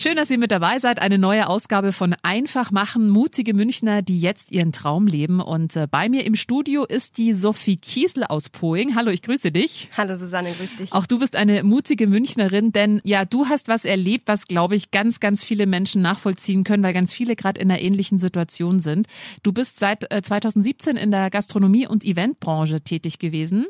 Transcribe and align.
Schön, 0.00 0.14
dass 0.14 0.30
ihr 0.30 0.38
mit 0.38 0.52
dabei 0.52 0.78
seid. 0.78 1.02
Eine 1.02 1.18
neue 1.18 1.48
Ausgabe 1.48 1.92
von 1.92 2.14
Einfach 2.22 2.70
machen. 2.70 3.10
Mutige 3.10 3.52
Münchner, 3.52 4.00
die 4.00 4.20
jetzt 4.20 4.52
ihren 4.52 4.70
Traum 4.70 5.08
leben. 5.08 5.40
Und 5.40 5.74
äh, 5.74 5.88
bei 5.90 6.08
mir 6.08 6.24
im 6.24 6.36
Studio 6.36 6.84
ist 6.84 7.18
die 7.18 7.32
Sophie 7.32 7.78
Kiesel 7.78 8.22
aus 8.22 8.48
Poing. 8.48 8.94
Hallo, 8.94 9.10
ich 9.10 9.22
grüße 9.22 9.50
dich. 9.50 9.88
Hallo 9.96 10.14
Susanne, 10.14 10.52
grüß 10.52 10.76
dich. 10.76 10.92
Auch 10.92 11.04
du 11.04 11.18
bist 11.18 11.34
eine 11.34 11.64
mutige 11.64 12.06
Münchnerin, 12.06 12.70
denn 12.70 13.00
ja, 13.02 13.24
du 13.24 13.46
hast 13.46 13.66
was 13.66 13.84
erlebt, 13.84 14.28
was, 14.28 14.46
glaube 14.46 14.76
ich, 14.76 14.92
ganz, 14.92 15.18
ganz 15.18 15.42
viele 15.42 15.66
Menschen 15.66 16.00
nachvollziehen 16.00 16.62
können, 16.62 16.84
weil 16.84 16.94
ganz 16.94 17.12
viele 17.12 17.34
gerade 17.34 17.60
in 17.60 17.68
einer 17.68 17.80
ähnlichen 17.80 18.20
Situation 18.20 18.78
sind. 18.78 19.08
Du 19.42 19.52
bist 19.52 19.80
seit 19.80 20.12
äh, 20.12 20.22
2017 20.22 20.96
in 20.96 21.10
der 21.10 21.28
Gastronomie- 21.28 21.88
und 21.88 22.04
Eventbranche 22.04 22.82
tätig 22.82 23.18
gewesen 23.18 23.66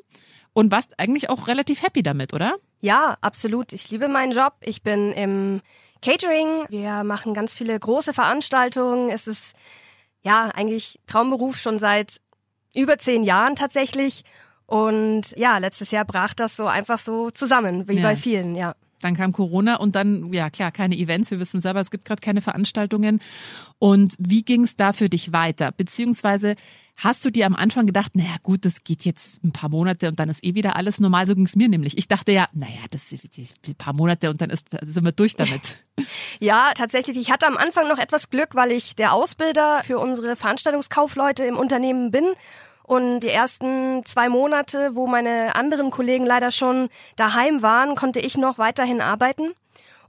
und 0.52 0.72
warst 0.72 1.00
eigentlich 1.00 1.30
auch 1.30 1.48
relativ 1.48 1.82
happy 1.82 2.02
damit, 2.02 2.34
oder? 2.34 2.56
Ja, 2.82 3.14
absolut. 3.22 3.72
Ich 3.72 3.90
liebe 3.90 4.08
meinen 4.08 4.32
Job. 4.32 4.52
Ich 4.60 4.82
bin 4.82 5.12
im 5.12 5.62
Catering. 6.02 6.64
Wir 6.68 7.04
machen 7.04 7.34
ganz 7.34 7.54
viele 7.54 7.78
große 7.78 8.12
Veranstaltungen. 8.12 9.10
Es 9.10 9.27
ist 9.27 9.54
ja 10.22 10.50
eigentlich 10.54 10.98
Traumberuf 11.06 11.56
schon 11.56 11.78
seit 11.78 12.20
über 12.74 12.98
zehn 12.98 13.22
Jahren 13.22 13.56
tatsächlich. 13.56 14.24
Und 14.66 15.34
ja, 15.36 15.58
letztes 15.58 15.91
Jahr 15.91 16.04
brach 16.04 16.34
das 16.34 16.56
so 16.56 16.66
einfach 16.66 16.98
so 16.98 17.30
zusammen, 17.30 17.88
wie 17.88 17.96
ja. 17.96 18.02
bei 18.02 18.16
vielen, 18.16 18.54
ja. 18.54 18.74
Dann 19.00 19.16
kam 19.16 19.32
Corona 19.32 19.76
und 19.76 19.94
dann, 19.94 20.32
ja 20.32 20.50
klar, 20.50 20.72
keine 20.72 20.96
Events. 20.96 21.30
Wir 21.30 21.38
wissen 21.38 21.60
selber, 21.60 21.80
es 21.80 21.91
gibt 21.91 22.04
gerade 22.04 22.20
keine 22.20 22.41
Veranstaltungen. 22.41 23.20
Und 23.78 24.14
wie 24.19 24.42
ging 24.42 24.64
es 24.64 24.76
da 24.76 24.92
für 24.92 25.08
dich 25.08 25.32
weiter? 25.32 25.70
Beziehungsweise 25.72 26.56
hast 26.98 27.24
du 27.24 27.30
dir 27.30 27.46
am 27.46 27.54
Anfang 27.54 27.86
gedacht, 27.86 28.14
naja 28.14 28.36
gut, 28.42 28.64
das 28.64 28.84
geht 28.84 29.04
jetzt 29.04 29.42
ein 29.42 29.52
paar 29.52 29.68
Monate 29.68 30.08
und 30.08 30.18
dann 30.18 30.28
ist 30.28 30.44
eh 30.44 30.54
wieder 30.54 30.77
alles 30.77 31.00
normal. 31.00 31.27
So 31.27 31.34
ging 31.34 31.46
es 31.46 31.56
mir 31.56 31.68
nämlich. 31.68 31.96
Ich 31.96 32.08
dachte 32.08 32.32
ja, 32.32 32.48
naja, 32.52 32.80
das 32.91 33.12
ist 33.12 33.54
ein 33.66 33.74
paar 33.77 33.92
Monate 33.92 34.28
und 34.30 34.41
dann 34.41 34.50
ist, 34.50 34.66
sind 34.82 35.04
wir 35.04 35.12
durch 35.12 35.36
damit. 35.36 35.78
Ja, 36.38 36.70
tatsächlich. 36.76 37.16
Ich 37.16 37.32
hatte 37.32 37.48
am 37.48 37.56
Anfang 37.56 37.88
noch 37.88 37.98
etwas 37.98 38.30
Glück, 38.30 38.54
weil 38.54 38.70
ich 38.70 38.94
der 38.94 39.12
Ausbilder 39.12 39.82
für 39.82 39.98
unsere 39.98 40.36
Veranstaltungskaufleute 40.36 41.42
im 41.42 41.56
Unternehmen 41.56 42.12
bin 42.12 42.25
und 42.84 43.20
die 43.20 43.30
ersten 43.30 44.04
zwei 44.04 44.28
Monate, 44.28 44.94
wo 44.94 45.09
meine 45.09 45.56
anderen 45.56 45.91
Kollegen 45.91 46.25
leider 46.25 46.53
schon 46.53 46.88
daheim 47.16 47.62
waren, 47.62 47.97
konnte 47.97 48.20
ich 48.20 48.38
noch 48.38 48.59
weiterhin 48.59 49.00
arbeiten 49.00 49.50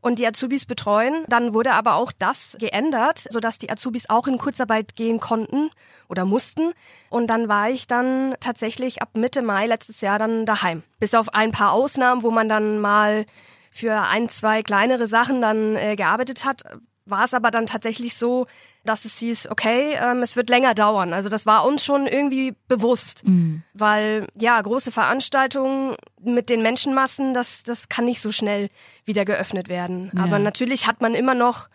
und 0.02 0.20
die 0.20 0.28
Azubis 0.28 0.66
betreuen. 0.66 1.26
Dann 1.28 1.54
wurde 1.54 1.74
aber 1.74 1.96
auch 1.96 2.12
das 2.12 2.58
geändert, 2.60 3.26
sodass 3.30 3.58
die 3.58 3.72
Azubis 3.72 4.10
auch 4.10 4.28
in 4.28 4.38
Kurzarbeit 4.38 4.96
gehen 4.96 5.20
konnten 5.20 5.70
oder 6.08 6.26
mussten. 6.26 6.74
Und 7.10 7.28
dann 7.28 7.48
war 7.48 7.70
ich 7.70 7.88
dann 7.88 8.36
tatsächlich 8.40 9.02
ab 9.02 9.10
Mitte 9.14 9.42
Mai 9.42 9.66
letztes 9.66 10.02
Jahr 10.02 10.20
dann 10.20 10.46
daheim. 10.46 10.84
Bis 11.00 11.14
auf 11.14 11.34
ein 11.34 11.52
paar 11.52 11.72
Ausnahmen, 11.72 12.24
wo 12.24 12.32
man 12.32 12.50
dann 12.50 12.80
mal 12.80 13.26
für 13.72 14.02
ein, 14.02 14.30
zwei 14.30 14.64
kleinere 14.64 15.08
Sachen 15.08 15.42
dann 15.42 15.76
äh, 15.76 15.96
gearbeitet 15.96 16.46
hat, 16.46 16.64
war 17.06 17.24
es 17.24 17.34
aber 17.34 17.52
dann 17.52 17.66
tatsächlich 17.66 18.16
so, 18.16 18.48
dass 18.86 19.06
es 19.06 19.18
hieß, 19.18 19.50
okay, 19.52 19.96
ähm, 20.02 20.22
es 20.22 20.36
wird 20.36 20.50
länger 20.50 20.74
dauern. 20.74 21.14
Also 21.14 21.30
das 21.30 21.46
war 21.46 21.66
uns 21.66 21.84
schon 21.84 22.08
irgendwie 22.08 22.56
bewusst, 22.68 23.26
mhm. 23.26 23.64
weil 23.74 24.28
ja, 24.40 24.60
große 24.62 24.92
Veranstaltungen 24.92 25.96
mit 26.22 26.50
den 26.50 26.62
Menschenmassen, 26.62 27.34
das, 27.34 27.64
das 27.64 27.90
kann 27.90 28.06
nicht 28.06 28.22
so 28.22 28.32
schnell 28.32 28.70
wieder 29.06 29.26
geöffnet 29.26 29.70
werden. 29.70 30.12
Ja. 30.16 30.24
Aber 30.24 30.40
natürlich 30.40 30.88
hat 30.88 31.02
man 31.02 31.14
immer 31.14 31.34
noch 31.36 31.70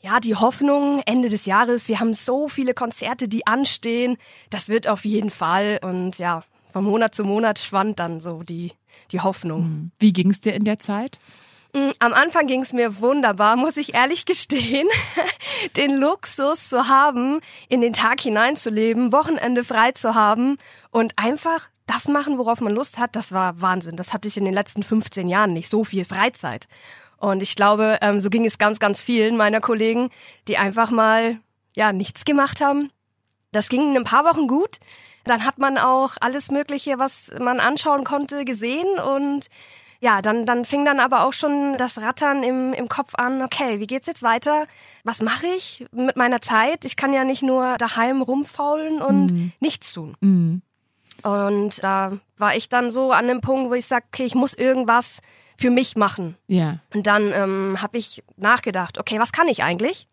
ja, 0.00 0.20
die 0.20 0.34
Hoffnung 0.34 1.02
Ende 1.06 1.30
des 1.30 1.46
Jahres, 1.46 1.88
wir 1.88 1.98
haben 1.98 2.12
so 2.12 2.46
viele 2.48 2.74
Konzerte, 2.74 3.26
die 3.26 3.46
anstehen, 3.46 4.18
das 4.50 4.68
wird 4.68 4.86
auf 4.86 5.06
jeden 5.06 5.30
Fall 5.30 5.80
und 5.82 6.18
ja, 6.18 6.42
von 6.68 6.84
Monat 6.84 7.14
zu 7.14 7.24
Monat 7.24 7.58
schwand 7.58 7.98
dann 8.00 8.20
so 8.20 8.42
die, 8.42 8.72
die 9.12 9.20
Hoffnung. 9.20 9.62
Mhm. 9.62 9.90
Wie 9.98 10.12
ging 10.12 10.30
es 10.30 10.40
dir 10.40 10.54
in 10.54 10.64
der 10.64 10.78
Zeit? 10.78 11.18
Mm, 11.74 11.90
am 11.98 12.12
Anfang 12.12 12.46
ging 12.46 12.62
es 12.62 12.72
mir 12.72 13.00
wunderbar, 13.00 13.56
muss 13.56 13.76
ich 13.76 13.94
ehrlich 13.94 14.24
gestehen. 14.26 14.88
Den 15.76 15.98
Luxus 15.98 16.68
zu 16.68 16.88
haben, 16.88 17.40
in 17.68 17.80
den 17.80 17.92
Tag 17.92 18.20
hineinzuleben, 18.20 19.12
Wochenende 19.12 19.64
frei 19.64 19.92
zu 19.92 20.14
haben 20.14 20.56
und 20.90 21.18
einfach 21.18 21.68
das 21.86 22.08
machen, 22.08 22.38
worauf 22.38 22.60
man 22.60 22.72
Lust 22.72 22.98
hat, 22.98 23.14
das 23.14 23.32
war 23.32 23.60
Wahnsinn. 23.60 23.96
Das 23.96 24.12
hatte 24.12 24.28
ich 24.28 24.36
in 24.36 24.44
den 24.44 24.54
letzten 24.54 24.82
15 24.82 25.28
Jahren 25.28 25.52
nicht, 25.52 25.68
so 25.68 25.84
viel 25.84 26.04
Freizeit. 26.04 26.66
Und 27.18 27.42
ich 27.42 27.56
glaube, 27.56 27.98
ähm, 28.00 28.20
so 28.20 28.30
ging 28.30 28.46
es 28.46 28.58
ganz, 28.58 28.78
ganz 28.78 29.02
vielen 29.02 29.36
meiner 29.36 29.60
Kollegen, 29.60 30.10
die 30.46 30.56
einfach 30.56 30.90
mal 30.90 31.40
ja 31.76 31.92
nichts 31.92 32.24
gemacht 32.24 32.60
haben. 32.60 32.90
Das 33.52 33.68
ging 33.68 33.90
in 33.90 33.96
ein 33.96 34.04
paar 34.04 34.24
Wochen 34.24 34.46
gut. 34.46 34.78
Dann 35.24 35.44
hat 35.44 35.58
man 35.58 35.78
auch 35.78 36.12
alles 36.20 36.50
Mögliche, 36.50 36.98
was 36.98 37.32
man 37.40 37.60
anschauen 37.60 38.04
konnte, 38.04 38.44
gesehen 38.44 38.98
und 39.00 39.48
ja, 40.00 40.22
dann, 40.22 40.46
dann 40.46 40.64
fing 40.64 40.84
dann 40.84 41.00
aber 41.00 41.24
auch 41.24 41.32
schon 41.32 41.76
das 41.78 42.00
Rattern 42.00 42.42
im, 42.42 42.72
im 42.72 42.88
Kopf 42.88 43.14
an, 43.14 43.42
okay, 43.42 43.80
wie 43.80 43.86
geht's 43.86 44.06
jetzt 44.06 44.22
weiter? 44.22 44.66
Was 45.02 45.22
mache 45.22 45.46
ich 45.46 45.86
mit 45.92 46.16
meiner 46.16 46.40
Zeit? 46.40 46.84
Ich 46.84 46.96
kann 46.96 47.12
ja 47.12 47.24
nicht 47.24 47.42
nur 47.42 47.76
daheim 47.78 48.22
rumfaulen 48.22 49.00
und 49.00 49.26
mhm. 49.26 49.52
nichts 49.60 49.92
tun. 49.92 50.16
Mhm. 50.20 50.62
Und 51.22 51.82
da 51.82 52.18
war 52.36 52.54
ich 52.54 52.68
dann 52.68 52.90
so 52.90 53.12
an 53.12 53.28
dem 53.28 53.40
Punkt, 53.40 53.70
wo 53.70 53.74
ich 53.74 53.86
sage, 53.86 54.04
okay, 54.12 54.24
ich 54.24 54.34
muss 54.34 54.52
irgendwas 54.52 55.20
für 55.56 55.70
mich 55.70 55.96
machen. 55.96 56.36
Ja. 56.48 56.78
Und 56.92 57.06
dann 57.06 57.32
ähm, 57.32 57.80
habe 57.80 57.96
ich 57.96 58.22
nachgedacht, 58.36 58.98
okay, 58.98 59.18
was 59.18 59.32
kann 59.32 59.48
ich 59.48 59.62
eigentlich? 59.62 60.08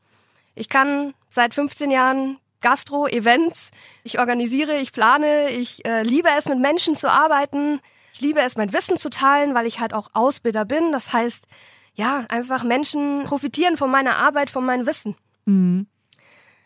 Ich 0.55 0.69
kann 0.69 1.13
seit 1.29 1.53
15 1.53 1.91
Jahren 1.91 2.37
Gastro, 2.61 3.07
Events, 3.07 3.71
ich 4.03 4.19
organisiere, 4.19 4.77
ich 4.77 4.91
plane, 4.91 5.49
ich 5.49 5.83
äh, 5.85 6.03
liebe 6.03 6.29
es, 6.37 6.47
mit 6.47 6.59
Menschen 6.59 6.95
zu 6.95 7.11
arbeiten. 7.11 7.81
Ich 8.13 8.21
liebe 8.21 8.41
es, 8.41 8.57
mein 8.57 8.73
Wissen 8.73 8.97
zu 8.97 9.09
teilen, 9.09 9.55
weil 9.55 9.65
ich 9.65 9.79
halt 9.79 9.93
auch 9.93 10.09
Ausbilder 10.13 10.65
bin. 10.65 10.91
Das 10.91 11.13
heißt, 11.13 11.45
ja, 11.93 12.25
einfach 12.29 12.63
Menschen 12.63 13.23
profitieren 13.25 13.77
von 13.77 13.91
meiner 13.91 14.17
Arbeit, 14.17 14.49
von 14.49 14.65
meinem 14.65 14.85
Wissen. 14.85 15.15
Mhm. 15.45 15.87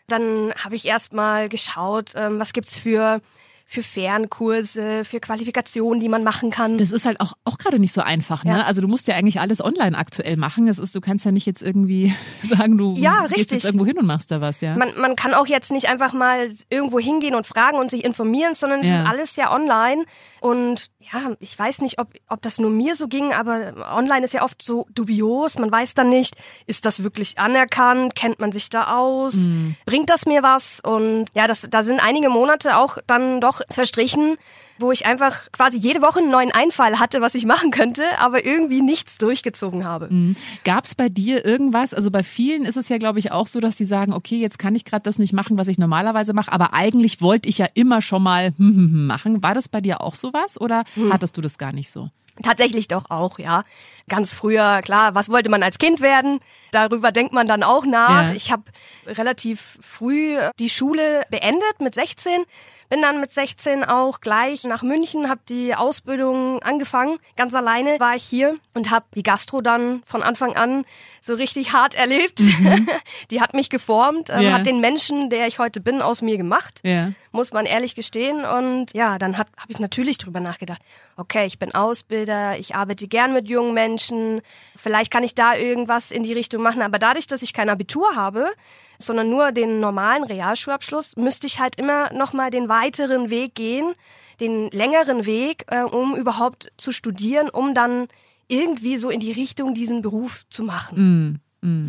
Dann 0.08 0.52
habe 0.62 0.76
ich 0.76 0.84
erstmal 0.84 1.48
geschaut, 1.48 2.12
ähm, 2.14 2.38
was 2.38 2.52
gibt's 2.52 2.78
für 2.78 3.20
für 3.68 3.82
Fernkurse, 3.82 5.04
für 5.04 5.18
Qualifikationen, 5.18 5.98
die 5.98 6.08
man 6.08 6.22
machen 6.22 6.50
kann. 6.50 6.78
Das 6.78 6.92
ist 6.92 7.04
halt 7.04 7.20
auch, 7.20 7.32
auch 7.44 7.58
gerade 7.58 7.80
nicht 7.80 7.92
so 7.92 8.00
einfach, 8.00 8.44
ne? 8.44 8.58
Ja. 8.58 8.62
Also 8.62 8.80
du 8.80 8.86
musst 8.86 9.08
ja 9.08 9.16
eigentlich 9.16 9.40
alles 9.40 9.62
online 9.62 9.98
aktuell 9.98 10.36
machen. 10.36 10.68
Das 10.68 10.78
ist, 10.78 10.94
du 10.94 11.00
kannst 11.00 11.24
ja 11.24 11.32
nicht 11.32 11.46
jetzt 11.46 11.62
irgendwie 11.62 12.14
sagen, 12.42 12.78
du 12.78 12.94
ja, 12.94 13.26
gehst 13.26 13.50
jetzt 13.50 13.64
irgendwo 13.64 13.84
hin 13.84 13.98
und 13.98 14.06
machst 14.06 14.30
da 14.30 14.40
was, 14.40 14.60
ja. 14.60 14.76
Man, 14.76 14.96
man 14.98 15.16
kann 15.16 15.34
auch 15.34 15.48
jetzt 15.48 15.72
nicht 15.72 15.88
einfach 15.88 16.12
mal 16.12 16.48
irgendwo 16.70 17.00
hingehen 17.00 17.34
und 17.34 17.44
fragen 17.44 17.78
und 17.78 17.90
sich 17.90 18.04
informieren, 18.04 18.54
sondern 18.54 18.80
es 18.80 18.86
ja. 18.86 19.00
ist 19.00 19.08
alles 19.08 19.36
ja 19.36 19.52
online. 19.52 20.04
Und 20.40 20.90
ja, 21.12 21.32
ich 21.40 21.58
weiß 21.58 21.80
nicht, 21.80 21.98
ob, 21.98 22.08
ob 22.28 22.42
das 22.42 22.58
nur 22.58 22.70
mir 22.70 22.94
so 22.94 23.08
ging, 23.08 23.32
aber 23.32 23.74
online 23.92 24.24
ist 24.24 24.34
ja 24.34 24.42
oft 24.42 24.62
so 24.62 24.86
dubios. 24.92 25.58
Man 25.58 25.70
weiß 25.70 25.94
dann 25.94 26.08
nicht, 26.08 26.36
ist 26.66 26.84
das 26.84 27.02
wirklich 27.02 27.38
anerkannt? 27.38 28.14
Kennt 28.14 28.40
man 28.40 28.52
sich 28.52 28.70
da 28.70 28.96
aus? 28.96 29.34
Mhm. 29.34 29.76
Bringt 29.86 30.10
das 30.10 30.26
mir 30.26 30.42
was? 30.42 30.80
Und 30.80 31.26
ja, 31.34 31.46
das, 31.46 31.66
da 31.70 31.82
sind 31.82 32.00
einige 32.04 32.28
Monate 32.28 32.76
auch 32.76 32.98
dann 33.06 33.40
doch 33.40 33.55
verstrichen, 33.70 34.36
wo 34.78 34.92
ich 34.92 35.06
einfach 35.06 35.50
quasi 35.52 35.78
jede 35.78 36.02
Woche 36.02 36.18
einen 36.18 36.30
neuen 36.30 36.52
Einfall 36.52 36.98
hatte, 36.98 37.20
was 37.20 37.34
ich 37.34 37.46
machen 37.46 37.70
könnte, 37.70 38.02
aber 38.18 38.44
irgendwie 38.44 38.82
nichts 38.82 39.18
durchgezogen 39.18 39.84
habe. 39.84 40.08
Mhm. 40.10 40.36
Gab 40.64 40.84
es 40.84 40.94
bei 40.94 41.08
dir 41.08 41.44
irgendwas? 41.44 41.94
Also 41.94 42.10
bei 42.10 42.22
vielen 42.22 42.64
ist 42.64 42.76
es 42.76 42.88
ja, 42.88 42.98
glaube 42.98 43.18
ich, 43.18 43.32
auch 43.32 43.46
so, 43.46 43.60
dass 43.60 43.76
die 43.76 43.84
sagen, 43.84 44.12
okay, 44.12 44.36
jetzt 44.36 44.58
kann 44.58 44.74
ich 44.74 44.84
gerade 44.84 45.02
das 45.02 45.18
nicht 45.18 45.32
machen, 45.32 45.58
was 45.58 45.68
ich 45.68 45.78
normalerweise 45.78 46.32
mache, 46.32 46.52
aber 46.52 46.74
eigentlich 46.74 47.20
wollte 47.20 47.48
ich 47.48 47.58
ja 47.58 47.66
immer 47.74 48.02
schon 48.02 48.22
mal 48.22 48.52
machen. 48.58 49.42
War 49.42 49.54
das 49.54 49.68
bei 49.68 49.80
dir 49.80 50.00
auch 50.00 50.14
sowas 50.14 50.60
oder 50.60 50.84
hm. 50.94 51.12
hattest 51.12 51.36
du 51.36 51.40
das 51.40 51.58
gar 51.58 51.72
nicht 51.72 51.90
so? 51.90 52.10
Tatsächlich 52.42 52.88
doch 52.88 53.10
auch, 53.10 53.38
ja. 53.38 53.64
Ganz 54.08 54.34
früher, 54.34 54.80
klar, 54.82 55.14
was 55.14 55.30
wollte 55.30 55.48
man 55.48 55.62
als 55.62 55.78
Kind 55.78 56.00
werden? 56.00 56.40
Darüber 56.70 57.10
denkt 57.10 57.32
man 57.32 57.46
dann 57.46 57.62
auch 57.62 57.86
nach. 57.86 58.28
Ja. 58.28 58.34
Ich 58.34 58.52
habe 58.52 58.64
relativ 59.06 59.78
früh 59.80 60.36
die 60.58 60.68
Schule 60.68 61.22
beendet 61.30 61.80
mit 61.80 61.94
16 61.94 62.44
bin 62.88 63.02
dann 63.02 63.20
mit 63.20 63.32
16 63.32 63.84
auch 63.84 64.20
gleich 64.20 64.64
nach 64.64 64.82
München, 64.82 65.28
habe 65.28 65.40
die 65.48 65.74
Ausbildung 65.74 66.62
angefangen. 66.62 67.18
Ganz 67.36 67.54
alleine 67.54 67.98
war 68.00 68.14
ich 68.16 68.24
hier 68.24 68.56
und 68.74 68.90
habe 68.90 69.06
die 69.14 69.22
Gastro 69.22 69.60
dann 69.60 70.02
von 70.06 70.22
Anfang 70.22 70.54
an 70.56 70.84
so 71.20 71.34
richtig 71.34 71.72
hart 71.72 71.94
erlebt. 71.94 72.40
die 73.30 73.40
hat 73.40 73.54
mich 73.54 73.70
geformt, 73.70 74.30
ähm, 74.30 74.52
hat 74.52 74.66
den 74.66 74.80
Menschen, 74.80 75.28
der 75.30 75.46
ich 75.46 75.58
heute 75.58 75.80
bin, 75.80 76.00
aus 76.00 76.22
mir 76.22 76.36
gemacht 76.36 76.80
Ja. 76.84 77.12
muss 77.32 77.52
man 77.52 77.66
ehrlich 77.66 77.94
gestehen. 77.94 78.44
Und 78.44 78.94
ja, 78.94 79.18
dann 79.18 79.36
habe 79.38 79.50
ich 79.68 79.78
natürlich 79.78 80.18
drüber 80.18 80.40
nachgedacht. 80.40 80.80
Okay, 81.16 81.46
ich 81.46 81.58
bin 81.58 81.74
Ausbilder, 81.74 82.58
ich 82.58 82.74
arbeite 82.76 83.08
gern 83.08 83.32
mit 83.32 83.48
jungen 83.48 83.74
Menschen. 83.74 84.40
Vielleicht 84.76 85.10
kann 85.10 85.24
ich 85.24 85.34
da 85.34 85.54
irgendwas 85.56 86.10
in 86.10 86.22
die 86.22 86.32
Richtung 86.32 86.62
machen. 86.62 86.82
Aber 86.82 86.98
dadurch, 86.98 87.26
dass 87.26 87.42
ich 87.42 87.52
kein 87.52 87.68
Abitur 87.68 88.14
habe, 88.14 88.50
sondern 88.98 89.30
nur 89.30 89.52
den 89.52 89.80
normalen 89.80 90.24
Realschulabschluss, 90.24 91.16
müsste 91.16 91.46
ich 91.46 91.60
halt 91.60 91.76
immer 91.76 92.12
noch 92.12 92.32
mal 92.32 92.50
den 92.50 92.68
weiteren 92.68 93.30
Weg 93.30 93.54
gehen, 93.54 93.92
den 94.40 94.70
längeren 94.70 95.26
Weg, 95.26 95.64
äh, 95.68 95.82
um 95.82 96.14
überhaupt 96.16 96.72
zu 96.76 96.92
studieren, 96.92 97.48
um 97.48 97.74
dann 97.74 98.08
irgendwie 98.48 98.96
so 98.96 99.10
in 99.10 99.20
die 99.20 99.32
Richtung 99.32 99.74
diesen 99.74 100.02
Beruf 100.02 100.44
zu 100.50 100.62
machen. 100.62 100.96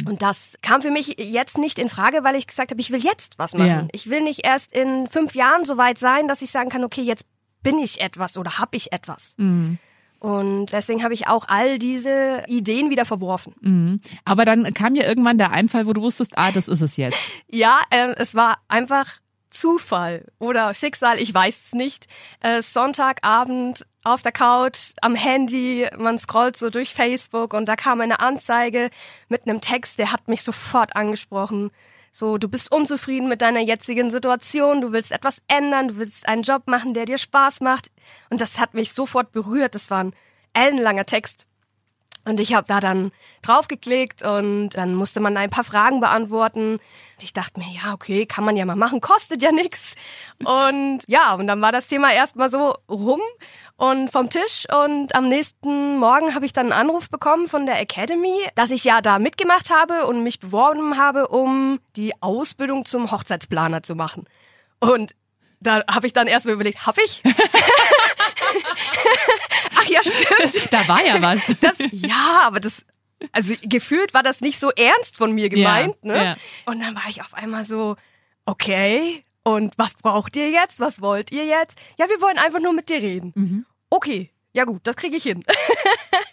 Und 0.08 0.22
das 0.22 0.56
kam 0.62 0.82
für 0.82 0.92
mich 0.92 1.16
jetzt 1.20 1.58
nicht 1.58 1.78
in 1.78 1.90
Frage, 1.90 2.24
weil 2.24 2.36
ich 2.36 2.48
gesagt 2.48 2.72
habe, 2.72 2.82
ich 2.82 2.92
will 2.92 3.04
jetzt 3.04 3.38
was 3.38 3.54
machen. 3.54 3.68
Ja. 3.68 3.88
Ich 3.92 4.10
will 4.10 4.22
nicht 4.22 4.44
erst 4.44 4.72
in 4.72 5.08
fünf 5.08 5.36
Jahren 5.36 5.66
so 5.66 5.78
weit 5.78 6.00
sein, 6.00 6.28
dass 6.28 6.42
ich 6.42 6.52
sagen 6.52 6.70
kann, 6.70 6.84
okay, 6.84 7.02
jetzt 7.02 7.26
bin 7.62 7.78
ich 7.78 8.02
etwas 8.02 8.38
oder 8.38 8.58
habe 8.58 8.78
ich 8.78 8.92
etwas. 8.92 9.36
Und 10.20 10.68
deswegen 10.68 11.04
habe 11.04 11.14
ich 11.14 11.28
auch 11.28 11.46
all 11.48 11.78
diese 11.78 12.44
Ideen 12.48 12.90
wieder 12.90 13.06
verworfen. 13.06 14.02
Aber 14.26 14.46
dann 14.46 14.74
kam 14.74 14.96
ja 14.96 15.06
irgendwann 15.06 15.38
der 15.38 15.52
Einfall, 15.52 15.86
wo 15.86 15.94
du 15.94 16.02
wusstest, 16.02 16.38
ah, 16.38 16.52
das 16.52 16.68
ist 16.68 16.82
es 16.82 16.98
jetzt. 16.98 17.18
Ja, 17.50 17.82
ähm, 17.92 18.14
es 18.18 18.36
war 18.36 18.58
einfach 18.68 19.20
Zufall 19.50 20.26
oder 20.40 20.74
Schicksal, 20.74 21.20
ich 21.20 21.34
weiß 21.34 21.58
es 21.68 21.74
nicht. 21.74 22.08
Äh, 22.42 22.62
Sonntagabend 22.62 23.86
auf 24.04 24.22
der 24.22 24.32
Couch, 24.32 24.92
am 25.02 25.16
Handy, 25.16 25.88
man 25.98 26.20
scrollt 26.20 26.58
so 26.58 26.70
durch 26.70 26.94
Facebook 26.94 27.54
und 27.54 27.68
da 27.68 27.76
kam 27.76 28.02
eine 28.02 28.20
Anzeige 28.20 28.90
mit 29.30 29.48
einem 29.48 29.62
Text, 29.62 30.00
der 30.00 30.12
hat 30.12 30.28
mich 30.28 30.44
sofort 30.44 30.96
angesprochen. 30.96 31.72
So, 32.20 32.40
du 32.40 32.50
bist 32.50 32.72
unzufrieden 32.72 33.30
mit 33.30 33.44
deiner 33.44 33.60
jetzigen 33.60 34.10
Situation, 34.10 34.82
du 34.82 34.92
willst 34.92 35.12
etwas 35.12 35.40
ändern, 35.48 35.90
du 35.90 35.98
willst 35.98 36.28
einen 36.28 36.42
Job 36.42 36.64
machen, 36.66 36.96
der 36.96 37.06
dir 37.06 37.20
Spaß 37.20 37.62
macht. 37.62 37.92
Und 38.32 38.42
das 38.42 38.60
hat 38.60 38.74
mich 38.74 38.92
sofort 38.92 39.32
berührt. 39.32 39.76
Das 39.76 39.92
war 39.92 40.04
ein 40.04 40.16
ellenlanger 40.52 41.06
Text. 41.06 41.47
Und 42.28 42.42
ich 42.42 42.54
habe 42.54 42.68
da 42.68 42.82
dann 42.82 43.12
draufgeklickt 43.42 44.22
und 44.22 44.72
dann 44.72 44.96
musste 44.96 45.22
man 45.22 45.38
ein 45.38 45.50
paar 45.50 45.64
Fragen 45.64 46.02
beantworten. 46.02 46.74
Und 46.74 47.24
ich 47.24 47.32
dachte 47.32 47.58
mir, 47.58 47.68
ja, 47.72 47.94
okay, 47.94 48.26
kann 48.26 48.44
man 48.44 48.58
ja 48.58 48.66
mal 48.66 48.76
machen, 48.76 49.00
kostet 49.00 49.42
ja 49.42 49.54
nix. 49.54 49.96
Und 50.44 51.00
ja, 51.08 51.36
und 51.36 51.48
dann 51.48 51.62
war 51.62 51.72
das 51.72 51.88
Thema 51.88 52.12
erstmal 52.12 52.50
so 52.50 52.76
rum 52.90 53.22
und 53.78 54.12
vom 54.12 54.30
Tisch. 54.30 54.68
Und 54.84 55.16
am 55.16 55.30
nächsten 55.30 56.00
Morgen 56.00 56.36
habe 56.36 56.46
ich 56.46 56.52
dann 56.52 56.74
einen 56.74 56.90
Anruf 56.90 57.10
bekommen 57.10 57.48
von 57.48 57.66
der 57.66 57.80
Academy, 57.80 58.36
dass 58.56 58.72
ich 58.72 58.84
ja 58.84 59.00
da 59.00 59.20
mitgemacht 59.20 59.70
habe 59.70 60.06
und 60.06 60.22
mich 60.22 60.42
beworben 60.42 60.98
habe, 60.98 61.30
um 61.30 61.80
die 61.96 62.12
Ausbildung 62.22 62.84
zum 62.84 63.10
Hochzeitsplaner 63.10 63.84
zu 63.84 63.96
machen. 63.96 64.26
Und 64.82 65.14
da 65.60 65.84
habe 65.90 66.08
ich 66.08 66.14
dann 66.14 66.28
erstmal 66.28 66.54
überlegt, 66.56 66.86
hab 66.86 66.98
ich? 66.98 67.22
Ach 69.76 69.86
ja, 69.86 70.02
stimmt. 70.04 70.72
Da 70.74 70.88
war 70.88 71.04
ja 71.04 71.22
was. 71.22 71.42
Das, 71.60 71.78
ja, 71.92 72.42
aber 72.44 72.60
das, 72.60 72.86
also 73.32 73.54
gefühlt 73.64 74.14
war 74.14 74.24
das 74.24 74.42
nicht 74.42 74.60
so 74.60 74.72
ernst 74.72 75.18
von 75.18 75.32
mir 75.34 75.50
gemeint, 75.50 75.96
Ja, 76.04 76.14
ne? 76.14 76.24
ja. 76.24 76.36
Und 76.66 76.80
dann 76.82 76.96
war 76.96 77.04
ich 77.10 77.22
auf 77.22 77.34
einmal 77.34 77.66
so, 77.66 77.96
okay, 78.46 79.24
und 79.44 79.74
was 79.78 79.94
braucht 79.96 80.36
ihr 80.36 80.50
jetzt? 80.50 80.80
Was 80.80 81.02
wollt 81.02 81.32
ihr 81.32 81.46
jetzt? 81.46 81.78
Ja, 81.98 82.10
wir 82.10 82.22
wollen 82.22 82.38
einfach 82.38 82.60
nur 82.60 82.74
mit 82.74 82.90
dir 82.90 82.98
reden. 83.02 83.32
Mhm. 83.36 83.66
Okay, 83.90 84.32
ja 84.54 84.66
gut, 84.66 84.82
das 84.84 84.96
kriege 84.96 85.16
ich 85.18 85.24
hin. 85.24 85.44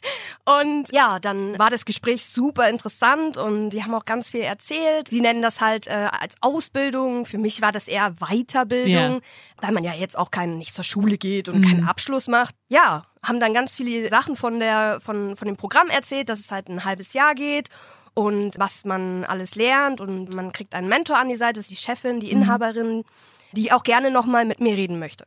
und 0.47 0.93
ja, 0.93 1.19
dann 1.21 1.59
war 1.59 1.71
das 1.71 1.85
Gespräch 1.87 2.27
super 2.27 2.69
interessant 2.69 3.37
und 3.39 3.71
die 3.71 3.83
haben 3.83 3.95
auch 3.95 4.05
ganz 4.05 4.31
viel 4.31 4.43
erzählt. 4.43 5.09
Sie 5.09 5.21
nennen 5.23 5.41
das 5.41 5.61
halt 5.63 5.87
äh, 5.87 6.09
als 6.21 6.35
Ausbildung. 6.43 7.25
Für 7.25 7.39
mich 7.39 7.63
war 7.63 7.73
das 7.73 7.89
eher 7.89 8.11
Weiterbildung, 8.21 8.93
Ja. 9.15 9.21
weil 9.63 9.73
man 9.73 9.85
ja 9.85 9.95
jetzt 9.95 10.19
auch 10.19 10.31
kein, 10.31 10.59
nicht 10.59 10.75
zur 10.75 10.85
Schule 10.85 11.17
geht 11.17 11.49
und 11.49 11.63
keinen 11.63 11.89
Abschluss 11.89 12.29
macht. 12.29 12.55
Ja, 12.69 13.05
haben 13.23 13.41
dann 13.41 13.55
ganz 13.55 13.77
viele 13.77 14.09
Sachen 14.11 14.37
von 14.37 14.61
der 14.61 15.01
von 15.03 15.35
von 15.37 15.47
dem 15.47 15.57
Programm 15.57 15.89
erzählt, 15.89 16.29
dass 16.29 16.41
es 16.41 16.51
halt 16.51 16.69
ein 16.69 16.85
halbes 16.85 17.15
Jahr 17.15 17.35
geht 17.35 17.71
und 18.13 18.59
was 18.59 18.85
man 18.85 19.25
alles 19.25 19.55
lernt 19.55 20.01
und 20.03 20.35
man 20.35 20.53
kriegt 20.53 20.75
einen 20.75 20.89
Mentor 20.89 21.17
an 21.17 21.31
die 21.31 21.37
Seite, 21.37 21.55
das 21.55 21.65
ist 21.65 21.71
die 21.71 21.77
Chefin, 21.77 22.21
die 22.21 22.31
Inhaberin, 22.31 23.05
die 23.53 23.73
auch 23.73 23.83
gerne 23.83 24.11
noch 24.11 24.27
mal 24.27 24.45
mit 24.45 24.61
mir 24.61 24.77
reden 24.77 24.99
möchte. 24.99 25.25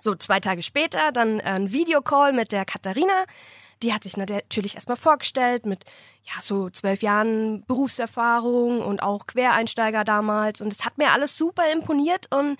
So, 0.00 0.14
zwei 0.14 0.38
Tage 0.40 0.62
später 0.62 1.10
dann 1.12 1.40
ein 1.40 1.72
Videocall 1.72 2.32
mit 2.32 2.52
der 2.52 2.64
Katharina. 2.64 3.24
Die 3.82 3.94
hat 3.94 4.02
sich 4.02 4.16
natürlich 4.16 4.74
erstmal 4.74 4.96
vorgestellt 4.96 5.64
mit 5.64 5.84
ja 6.24 6.34
so 6.42 6.68
zwölf 6.70 7.02
Jahren 7.02 7.64
Berufserfahrung 7.64 8.82
und 8.82 9.02
auch 9.02 9.26
Quereinsteiger 9.26 10.04
damals. 10.04 10.60
Und 10.60 10.72
es 10.72 10.84
hat 10.84 10.98
mir 10.98 11.12
alles 11.12 11.36
super 11.36 11.70
imponiert 11.72 12.26
und 12.34 12.58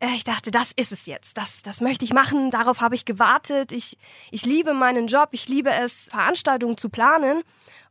äh, 0.00 0.08
ich 0.14 0.24
dachte, 0.24 0.50
das 0.50 0.72
ist 0.76 0.92
es 0.92 1.06
jetzt. 1.06 1.38
Das, 1.38 1.62
das 1.62 1.80
möchte 1.80 2.04
ich 2.04 2.12
machen. 2.12 2.50
Darauf 2.50 2.80
habe 2.80 2.94
ich 2.94 3.04
gewartet. 3.04 3.72
Ich, 3.72 3.96
ich 4.30 4.44
liebe 4.44 4.74
meinen 4.74 5.06
Job. 5.06 5.28
Ich 5.32 5.48
liebe 5.48 5.70
es, 5.70 6.08
Veranstaltungen 6.10 6.76
zu 6.76 6.88
planen. 6.88 7.42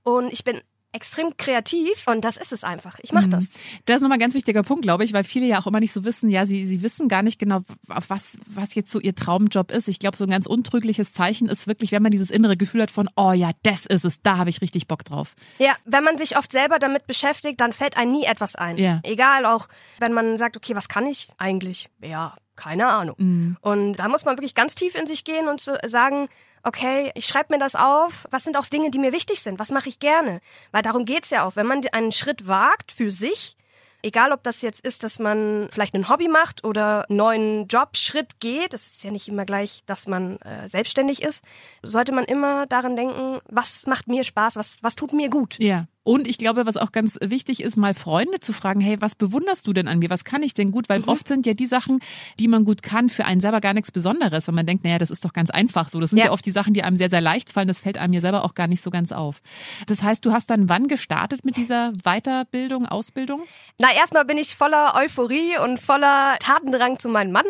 Und 0.04 0.32
ich 0.32 0.44
bin 0.44 0.62
extrem 0.96 1.36
kreativ 1.38 2.08
und 2.08 2.24
das 2.24 2.38
ist 2.38 2.54
es 2.54 2.64
einfach. 2.64 2.98
Ich 3.02 3.12
mache 3.12 3.28
das. 3.28 3.50
Das 3.86 3.98
ist 3.98 4.02
nochmal 4.02 4.18
ein 4.18 4.22
ganz 4.22 4.34
wichtiger 4.34 4.64
Punkt, 4.64 4.84
glaube 4.84 5.04
ich, 5.04 5.12
weil 5.12 5.26
viele 5.26 5.46
ja 5.46 5.60
auch 5.60 5.68
immer 5.68 5.82
nicht 5.82 5.92
so 5.92 6.06
wissen, 6.06 6.30
ja, 6.30 6.46
sie, 6.46 6.66
sie 6.66 6.82
wissen 6.82 7.10
gar 7.10 7.22
nicht 7.22 7.38
genau, 7.38 7.62
auf 7.90 8.10
was, 8.10 8.38
was 8.48 8.74
jetzt 8.76 8.92
so 8.92 9.00
ihr 9.00 9.14
Traumjob 9.14 9.72
ist. 9.72 9.90
Ich 9.90 10.00
glaube, 10.00 10.16
so 10.16 10.24
ein 10.24 10.30
ganz 10.30 10.46
untrügliches 10.46 11.12
Zeichen 11.12 11.50
ist 11.50 11.68
wirklich, 11.68 11.92
wenn 11.92 12.02
man 12.02 12.12
dieses 12.12 12.32
innere 12.32 12.56
Gefühl 12.56 12.82
hat 12.82 12.92
von, 12.92 13.10
oh 13.18 13.34
ja, 13.34 13.52
das 13.64 13.86
ist 13.86 14.06
es, 14.06 14.22
da 14.22 14.38
habe 14.38 14.50
ich 14.50 14.62
richtig 14.62 14.88
Bock 14.88 15.04
drauf. 15.04 15.36
Ja, 15.60 15.76
wenn 15.84 16.04
man 16.04 16.18
sich 16.18 16.38
oft 16.38 16.52
selber 16.52 16.80
damit 16.80 17.06
beschäftigt, 17.08 17.60
dann 17.60 17.74
fällt 17.74 17.98
einem 17.98 18.14
nie 18.14 18.24
etwas 18.24 18.56
ein. 18.56 18.78
Ja. 18.78 19.02
Egal, 19.04 19.46
auch 19.46 19.68
wenn 20.00 20.14
man 20.14 20.38
sagt, 20.38 20.56
okay, 20.56 20.76
was 20.76 20.88
kann 20.88 21.06
ich 21.06 21.28
eigentlich? 21.38 21.90
Ja, 22.02 22.36
keine 22.56 22.88
Ahnung. 22.88 23.58
Und 23.62 23.94
da 23.94 24.08
muss 24.08 24.24
man 24.24 24.38
wirklich 24.38 24.56
ganz 24.56 24.76
tief 24.76 24.96
in 24.96 25.08
sich 25.08 25.26
gehen 25.26 25.50
und 25.50 25.62
sagen, 25.86 26.30
okay, 26.66 27.12
ich 27.16 27.26
schreibe 27.26 27.54
mir 27.54 27.60
das 27.60 27.76
auf. 27.76 28.28
Was 28.32 28.44
sind 28.44 28.58
auch 28.58 28.66
Dinge, 28.66 28.90
die 28.90 29.00
mir 29.00 29.14
wichtig 29.14 29.42
sind? 29.42 29.60
Was 29.60 29.70
mache 29.70 29.88
ich 29.88 30.00
gerne? 30.00 30.42
Weil 30.72 30.82
darum 30.82 31.06
geht's 31.06 31.30
ja 31.30 31.46
auch. 31.46 31.56
Wenn 31.56 31.68
man 31.68 31.86
einen 31.92 32.12
Schritt 32.12 32.48
wagt 32.48 32.92
für 32.92 33.12
sich, 33.12 33.56
egal 34.02 34.32
ob 34.32 34.44
das 34.44 34.62
jetzt 34.62 34.86
ist, 34.86 35.04
dass 35.04 35.20
man 35.20 35.70
vielleicht 35.72 35.94
ein 35.94 36.10
Hobby 36.10 36.28
macht 36.28 36.64
oder 36.64 37.08
einen 37.10 37.18
neuen 37.18 37.68
Jobschritt 37.68 38.40
geht, 38.40 38.74
das 38.74 38.88
ist 38.88 39.04
ja 39.04 39.12
nicht 39.12 39.28
immer 39.28 39.46
gleich, 39.46 39.84
dass 39.86 40.08
man 40.08 40.38
äh, 40.38 40.68
selbstständig 40.68 41.22
ist, 41.22 41.44
sollte 41.82 42.12
man 42.12 42.26
immer 42.26 42.66
daran 42.66 42.96
denken, 42.96 43.40
was 43.48 43.86
macht 43.86 44.08
mir 44.08 44.24
Spaß, 44.24 44.56
was, 44.56 44.78
was 44.82 44.96
tut 44.96 45.14
mir 45.14 45.30
gut. 45.30 45.58
Ja. 45.60 45.88
Und 46.06 46.28
ich 46.28 46.38
glaube, 46.38 46.68
was 46.68 46.78
auch 46.78 46.92
ganz 46.92 47.18
wichtig 47.20 47.64
ist, 47.64 47.78
mal 47.78 47.96
Freunde 47.96 48.40
zu 48.40 48.54
fragen, 48.54 48.80
hey, 48.80 49.02
was 49.02 49.16
bewunderst 49.16 49.66
du 49.66 49.74
denn 49.74 49.88
an 49.88 49.98
mir? 49.98 50.12
Was 50.12 50.24
kann 50.24 50.44
ich 50.44 50.54
denn 50.54 50.70
gut? 50.70 50.88
Weil 50.88 51.04
oft 51.06 51.28
sind 51.28 51.48
ja 51.48 51.56
die 51.56 51.66
Sachen, 51.66 52.00
die 52.40 52.48
man 52.48 52.64
gut 52.64 52.84
kann, 52.84 53.10
für 53.10 53.26
einen 53.26 53.42
selber 53.42 53.60
gar 53.60 53.74
nichts 53.74 53.92
Besonderes. 53.92 54.48
Und 54.48 54.54
man 54.54 54.68
denkt, 54.68 54.84
naja, 54.84 55.00
das 55.00 55.10
ist 55.10 55.26
doch 55.26 55.34
ganz 55.34 55.50
einfach 55.50 55.90
so. 55.90 56.00
Das 56.00 56.12
sind 56.12 56.20
ja. 56.20 56.26
Ja. 56.26 56.32
oft 56.32 56.46
die 56.46 56.52
Sachen, 56.52 56.76
die 56.76 56.84
einem 56.84 56.96
sehr, 56.96 57.10
sehr 57.10 57.22
leicht 57.22 57.52
fallen. 57.52 57.68
Das 57.68 57.80
fällt 57.80 57.98
einem 57.98 58.14
ja 58.14 58.22
selber 58.22 58.44
auch 58.44 58.54
gar 58.54 58.68
nicht 58.68 58.84
so 58.84 58.92
ganz 58.92 59.12
auf. 59.12 59.42
Das 59.88 60.04
heißt, 60.04 60.24
du 60.24 60.32
hast 60.32 60.52
dann 60.52 60.70
wann 60.70 60.88
gestartet 60.88 61.44
mit 61.44 61.58
dieser 61.58 61.92
Weiterbildung, 62.04 62.86
Ausbildung? 62.86 63.42
Na, 63.80 63.88
erstmal 63.92 64.26
bin 64.26 64.38
ich 64.38 64.56
voller 64.56 64.94
Euphorie 64.96 65.58
und 65.64 65.80
voller 65.80 66.38
Tatendrang 66.40 67.00
zu 67.00 67.10
meinem 67.10 67.32
Mann 67.32 67.46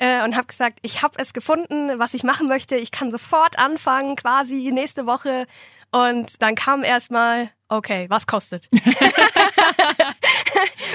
äh, 0.00 0.24
und 0.24 0.34
habe 0.34 0.46
gesagt, 0.46 0.78
ich 0.80 1.02
habe 1.02 1.14
es 1.18 1.34
gefunden, 1.34 1.98
was 1.98 2.14
ich 2.14 2.24
machen 2.24 2.48
möchte. 2.48 2.76
Ich 2.76 2.90
kann 2.90 3.10
sofort 3.10 3.58
anfangen, 3.58 4.16
quasi 4.16 4.70
nächste 4.72 5.04
Woche. 5.04 5.46
Und 5.90 6.42
dann 6.42 6.54
kam 6.54 6.84
erstmal, 6.84 7.50
okay, 7.68 8.06
was 8.08 8.26
kostet? 8.26 8.68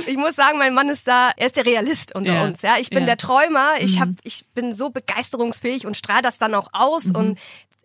ich 0.08 0.18
muss 0.18 0.36
sagen, 0.36 0.58
mein 0.58 0.74
Mann 0.74 0.90
ist 0.90 1.08
da, 1.08 1.32
er 1.36 1.48
ist 1.48 1.56
der 1.58 1.66
Realist 1.66 2.16
unter 2.16 2.34
Ja. 2.34 2.44
uns. 2.44 2.62
Ja, 2.62 2.78
ich 2.78 2.90
bin 2.90 3.00
Ja. 3.02 3.06
der 3.06 3.18
Träumer. 3.18 3.74
Ich 3.80 4.00
hab, 4.00 4.10
ich 4.24 4.46
bin 4.54 4.74
so 4.74 4.90
begeisterungsfähig 4.90 5.86
und 5.86 5.98
strahle 5.98 6.22
das 6.22 6.38
dann 6.38 6.56
auch 6.56 6.70
aus 6.74 7.06
und 7.06 7.38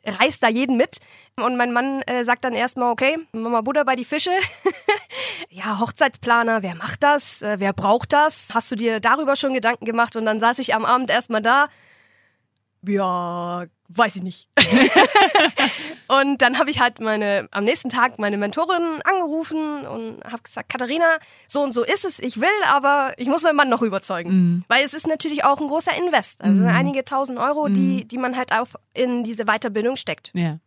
reißt 0.05 0.43
da 0.43 0.49
jeden 0.49 0.77
mit. 0.77 0.99
Und 1.37 1.57
mein 1.57 1.73
Mann 1.73 2.03
äh, 2.03 2.25
sagt 2.25 2.45
dann 2.45 2.55
erstmal, 2.55 2.91
okay, 2.93 3.19
Mama 3.33 3.61
Buddha 3.61 3.85
bei 3.85 3.95
die 3.97 4.05
Fische. 4.07 4.31
ja, 5.51 5.79
Hochzeitsplaner, 5.81 6.63
wer 6.63 6.75
macht 6.75 7.03
das? 7.03 7.43
Äh, 7.43 7.57
wer 7.59 7.73
braucht 7.73 8.13
das? 8.13 8.49
Hast 8.55 8.71
du 8.71 8.77
dir 8.77 9.01
darüber 9.01 9.37
schon 9.37 9.55
Gedanken 9.55 9.85
gemacht? 9.85 10.17
Und 10.17 10.25
dann 10.25 10.41
saß 10.41 10.59
ich 10.61 10.75
am 10.75 10.85
Abend 10.85 11.11
erstmal 11.11 11.43
da. 11.43 11.69
Ja, 12.87 13.67
weiß 13.89 14.17
ich 14.17 14.23
nicht. 14.23 14.49
und 16.09 16.43
dann 16.43 16.59
habe 16.59 16.71
ich 16.71 16.81
halt 16.81 17.01
meine 17.01 17.49
am 17.51 17.65
nächsten 17.65 17.89
Tag 17.89 18.19
meine 18.19 18.37
Mentorin 18.37 19.01
angerufen 19.03 19.87
und 19.87 20.23
habe 20.25 20.43
gesagt, 20.43 20.69
Katharina, 20.69 21.19
so 21.47 21.63
und 21.63 21.73
so 21.73 21.83
ist 21.83 22.05
es, 22.05 22.19
ich 22.19 22.41
will, 22.41 22.49
aber 22.71 23.15
ich 23.17 23.29
muss 23.29 23.43
meinen 23.43 23.57
Mann 23.57 23.71
noch 23.71 23.83
überzeugen, 23.83 24.31
mhm. 24.31 24.65
weil 24.69 24.85
es 24.85 24.93
ist 24.93 25.07
natürlich 25.07 25.45
auch 25.45 25.61
ein 25.61 25.69
großer 25.69 25.97
Invest, 25.97 26.43
also 26.43 26.61
mhm. 26.61 26.69
einige 26.69 27.05
tausend 27.05 27.39
Euro, 27.39 27.69
die 27.69 28.03
mhm. 28.03 28.09
die 28.09 28.19
man 28.19 28.37
halt 28.37 28.53
auch 28.53 28.69
in 28.93 29.25
diese 29.25 29.47
Weiterbildung 29.47 29.97
steckt. 29.97 30.31
Ja. 30.35 30.59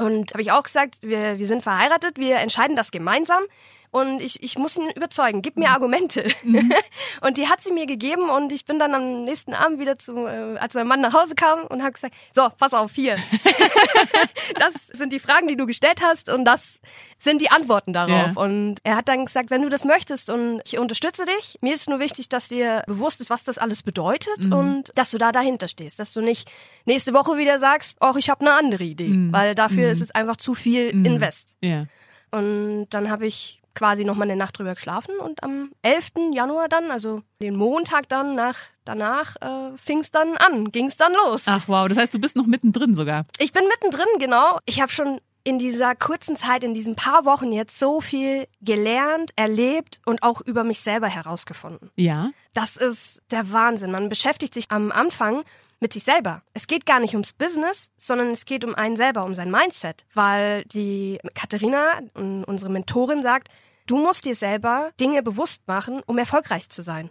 Und 0.00 0.32
habe 0.32 0.42
ich 0.42 0.52
auch 0.52 0.62
gesagt, 0.62 0.98
wir, 1.02 1.38
wir 1.38 1.46
sind 1.46 1.62
verheiratet, 1.62 2.18
wir 2.18 2.36
entscheiden 2.36 2.76
das 2.76 2.90
gemeinsam 2.90 3.42
und 3.90 4.20
ich, 4.20 4.42
ich 4.42 4.58
muss 4.58 4.76
ihn 4.76 4.90
überzeugen, 4.94 5.42
gib 5.42 5.56
mir 5.56 5.68
mhm. 5.68 5.74
Argumente. 5.74 6.28
Mhm. 6.42 6.72
und 7.22 7.38
die 7.38 7.48
hat 7.48 7.60
sie 7.60 7.72
mir 7.72 7.86
gegeben 7.86 8.28
und 8.28 8.52
ich 8.52 8.64
bin 8.64 8.78
dann 8.78 8.94
am 8.94 9.24
nächsten 9.24 9.54
Abend 9.54 9.78
wieder 9.78 9.98
zu, 9.98 10.26
äh, 10.26 10.58
als 10.58 10.74
mein 10.74 10.86
Mann 10.86 11.00
nach 11.00 11.14
Hause 11.14 11.34
kam 11.34 11.64
und 11.64 11.82
habe 11.82 11.92
gesagt, 11.92 12.14
so, 12.34 12.48
pass 12.58 12.74
auf, 12.74 12.92
hier. 12.94 13.16
das 14.58 14.74
sind 14.92 15.12
die 15.12 15.18
Fragen, 15.18 15.48
die 15.48 15.56
du 15.56 15.66
gestellt 15.66 16.00
hast 16.02 16.30
und 16.30 16.44
das 16.44 16.80
sind 17.18 17.40
die 17.40 17.50
Antworten 17.50 17.92
darauf. 17.92 18.34
Ja. 18.34 18.42
Und 18.42 18.76
er 18.82 18.96
hat 18.96 19.08
dann 19.08 19.26
gesagt, 19.26 19.50
wenn 19.50 19.62
du 19.62 19.68
das 19.68 19.84
möchtest 19.84 20.30
und 20.30 20.60
ich 20.64 20.78
unterstütze 20.78 21.24
dich, 21.24 21.58
mir 21.60 21.74
ist 21.74 21.88
nur 21.88 21.98
wichtig, 21.98 22.28
dass 22.28 22.48
dir 22.48 22.82
bewusst 22.86 23.20
ist, 23.20 23.30
was 23.30 23.44
das 23.44 23.58
alles 23.58 23.82
bedeutet 23.82 24.46
mhm. 24.46 24.52
und 24.52 24.92
dass 24.94 25.10
du 25.10 25.18
da 25.18 25.32
dahinter 25.32 25.68
stehst, 25.68 25.98
dass 25.98 26.12
du 26.12 26.20
nicht 26.20 26.50
nächste 26.84 27.14
Woche 27.14 27.38
wieder 27.38 27.58
sagst, 27.58 27.98
oh, 28.00 28.14
ich 28.16 28.30
habe 28.30 28.42
eine 28.42 28.54
andere 28.54 28.84
Idee, 28.84 29.08
mhm. 29.08 29.32
weil 29.32 29.54
dafür 29.54 29.86
mhm. 29.86 29.92
ist 29.92 30.00
es 30.00 30.10
einfach 30.10 30.36
zu 30.36 30.54
viel 30.54 30.94
mhm. 30.94 31.04
Invest. 31.04 31.56
Ja. 31.60 31.86
Und 32.30 32.88
dann 32.90 33.10
habe 33.10 33.26
ich 33.26 33.57
quasi 33.78 34.04
noch 34.04 34.16
mal 34.16 34.24
eine 34.24 34.34
Nacht 34.34 34.58
drüber 34.58 34.74
geschlafen 34.74 35.14
und 35.20 35.44
am 35.44 35.70
11. 35.82 36.32
Januar 36.32 36.68
dann, 36.68 36.90
also 36.90 37.22
den 37.40 37.56
Montag 37.56 38.08
dann 38.08 38.34
nach 38.34 38.56
danach 38.84 39.36
äh, 39.36 39.76
fing 39.76 40.00
es 40.00 40.10
dann 40.10 40.36
an, 40.36 40.72
ging 40.72 40.86
es 40.86 40.96
dann 40.96 41.12
los. 41.12 41.44
Ach 41.46 41.68
wow, 41.68 41.86
das 41.86 41.96
heißt, 41.96 42.12
du 42.12 42.18
bist 42.18 42.34
noch 42.34 42.46
mittendrin 42.46 42.96
sogar. 42.96 43.24
Ich 43.38 43.52
bin 43.52 43.64
mittendrin, 43.68 44.06
genau. 44.18 44.58
Ich 44.64 44.80
habe 44.80 44.90
schon 44.90 45.20
in 45.44 45.58
dieser 45.58 45.94
kurzen 45.94 46.34
Zeit, 46.34 46.64
in 46.64 46.74
diesen 46.74 46.96
paar 46.96 47.24
Wochen 47.24 47.52
jetzt 47.52 47.78
so 47.78 48.00
viel 48.00 48.48
gelernt, 48.60 49.30
erlebt 49.36 50.00
und 50.04 50.22
auch 50.22 50.40
über 50.40 50.64
mich 50.64 50.80
selber 50.80 51.06
herausgefunden. 51.06 51.90
Ja. 51.94 52.32
Das 52.52 52.76
ist 52.76 53.22
der 53.30 53.52
Wahnsinn. 53.52 53.92
Man 53.92 54.08
beschäftigt 54.08 54.54
sich 54.54 54.70
am 54.70 54.90
Anfang 54.90 55.44
mit 55.80 55.92
sich 55.92 56.02
selber. 56.02 56.42
Es 56.54 56.66
geht 56.66 56.86
gar 56.86 56.98
nicht 57.00 57.14
ums 57.14 57.32
Business, 57.32 57.92
sondern 57.96 58.30
es 58.30 58.44
geht 58.44 58.64
um 58.64 58.74
einen 58.74 58.96
selber, 58.96 59.24
um 59.24 59.34
sein 59.34 59.50
Mindset. 59.50 60.04
Weil 60.12 60.64
die 60.64 61.18
Katharina, 61.34 62.00
unsere 62.14 62.70
Mentorin, 62.70 63.22
sagt, 63.22 63.48
Du 63.88 63.96
musst 63.96 64.26
dir 64.26 64.34
selber 64.34 64.90
Dinge 65.00 65.22
bewusst 65.22 65.66
machen, 65.66 66.02
um 66.04 66.18
erfolgreich 66.18 66.68
zu 66.68 66.82
sein. 66.82 67.08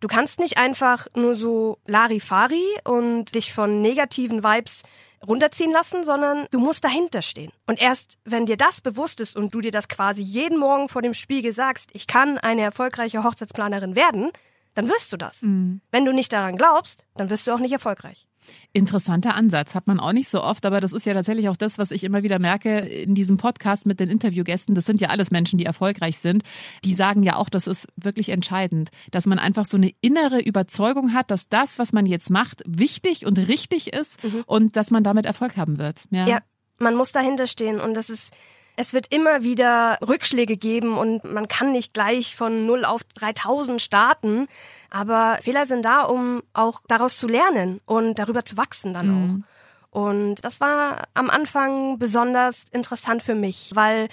Du 0.00 0.06
kannst 0.06 0.38
nicht 0.38 0.58
einfach 0.58 1.06
nur 1.16 1.34
so 1.34 1.78
Larifari 1.86 2.62
und 2.84 3.34
dich 3.34 3.54
von 3.54 3.80
negativen 3.80 4.44
Vibes 4.44 4.82
runterziehen 5.26 5.70
lassen, 5.70 6.04
sondern 6.04 6.46
du 6.50 6.58
musst 6.58 6.84
dahinter 6.84 7.22
stehen. 7.22 7.52
Und 7.66 7.80
erst 7.80 8.18
wenn 8.26 8.44
dir 8.44 8.58
das 8.58 8.82
bewusst 8.82 9.18
ist 9.18 9.34
und 9.34 9.54
du 9.54 9.62
dir 9.62 9.70
das 9.70 9.88
quasi 9.88 10.20
jeden 10.20 10.58
Morgen 10.58 10.90
vor 10.90 11.00
dem 11.00 11.14
Spiegel 11.14 11.54
sagst, 11.54 11.88
ich 11.94 12.06
kann 12.06 12.36
eine 12.36 12.60
erfolgreiche 12.60 13.24
Hochzeitsplanerin 13.24 13.94
werden, 13.94 14.30
dann 14.74 14.90
wirst 14.90 15.10
du 15.10 15.16
das. 15.16 15.40
Mhm. 15.40 15.80
Wenn 15.90 16.04
du 16.04 16.12
nicht 16.12 16.34
daran 16.34 16.56
glaubst, 16.56 17.06
dann 17.16 17.30
wirst 17.30 17.46
du 17.46 17.52
auch 17.52 17.60
nicht 17.60 17.72
erfolgreich. 17.72 18.26
Interessanter 18.72 19.34
Ansatz, 19.34 19.74
hat 19.74 19.86
man 19.86 20.00
auch 20.00 20.12
nicht 20.12 20.28
so 20.28 20.42
oft, 20.42 20.66
aber 20.66 20.80
das 20.80 20.92
ist 20.92 21.06
ja 21.06 21.14
tatsächlich 21.14 21.48
auch 21.48 21.56
das, 21.56 21.78
was 21.78 21.90
ich 21.90 22.04
immer 22.04 22.22
wieder 22.22 22.38
merke 22.38 22.78
in 22.78 23.14
diesem 23.14 23.36
Podcast 23.36 23.86
mit 23.86 24.00
den 24.00 24.08
Interviewgästen. 24.08 24.74
Das 24.74 24.84
sind 24.84 25.00
ja 25.00 25.08
alles 25.08 25.30
Menschen, 25.30 25.58
die 25.58 25.64
erfolgreich 25.64 26.18
sind. 26.18 26.42
Die 26.84 26.94
sagen 26.94 27.22
ja 27.22 27.36
auch, 27.36 27.48
das 27.48 27.66
ist 27.66 27.86
wirklich 27.96 28.30
entscheidend, 28.30 28.90
dass 29.10 29.26
man 29.26 29.38
einfach 29.38 29.66
so 29.66 29.76
eine 29.76 29.92
innere 30.00 30.40
Überzeugung 30.40 31.12
hat, 31.14 31.30
dass 31.30 31.48
das, 31.48 31.78
was 31.78 31.92
man 31.92 32.06
jetzt 32.06 32.30
macht, 32.30 32.62
wichtig 32.66 33.26
und 33.26 33.38
richtig 33.38 33.92
ist 33.92 34.22
mhm. 34.24 34.44
und 34.46 34.76
dass 34.76 34.90
man 34.90 35.04
damit 35.04 35.26
Erfolg 35.26 35.56
haben 35.56 35.78
wird. 35.78 36.06
Ja. 36.10 36.26
ja, 36.26 36.38
man 36.78 36.96
muss 36.96 37.12
dahinter 37.12 37.46
stehen 37.46 37.80
und 37.80 37.94
das 37.94 38.10
ist 38.10 38.32
es 38.76 38.92
wird 38.92 39.12
immer 39.12 39.42
wieder 39.42 39.98
Rückschläge 40.06 40.56
geben 40.56 40.98
und 40.98 41.24
man 41.24 41.46
kann 41.48 41.72
nicht 41.72 41.94
gleich 41.94 42.34
von 42.34 42.66
0 42.66 42.84
auf 42.84 43.02
3000 43.14 43.80
starten. 43.80 44.48
Aber 44.90 45.38
Fehler 45.42 45.66
sind 45.66 45.84
da, 45.84 46.02
um 46.02 46.42
auch 46.52 46.80
daraus 46.88 47.16
zu 47.16 47.28
lernen 47.28 47.80
und 47.86 48.18
darüber 48.18 48.44
zu 48.44 48.56
wachsen 48.56 48.94
dann 48.94 49.06
mhm. 49.08 49.44
auch. 49.92 50.00
Und 50.00 50.44
das 50.44 50.60
war 50.60 51.04
am 51.14 51.30
Anfang 51.30 52.00
besonders 52.00 52.64
interessant 52.72 53.22
für 53.22 53.36
mich, 53.36 53.70
weil 53.74 54.08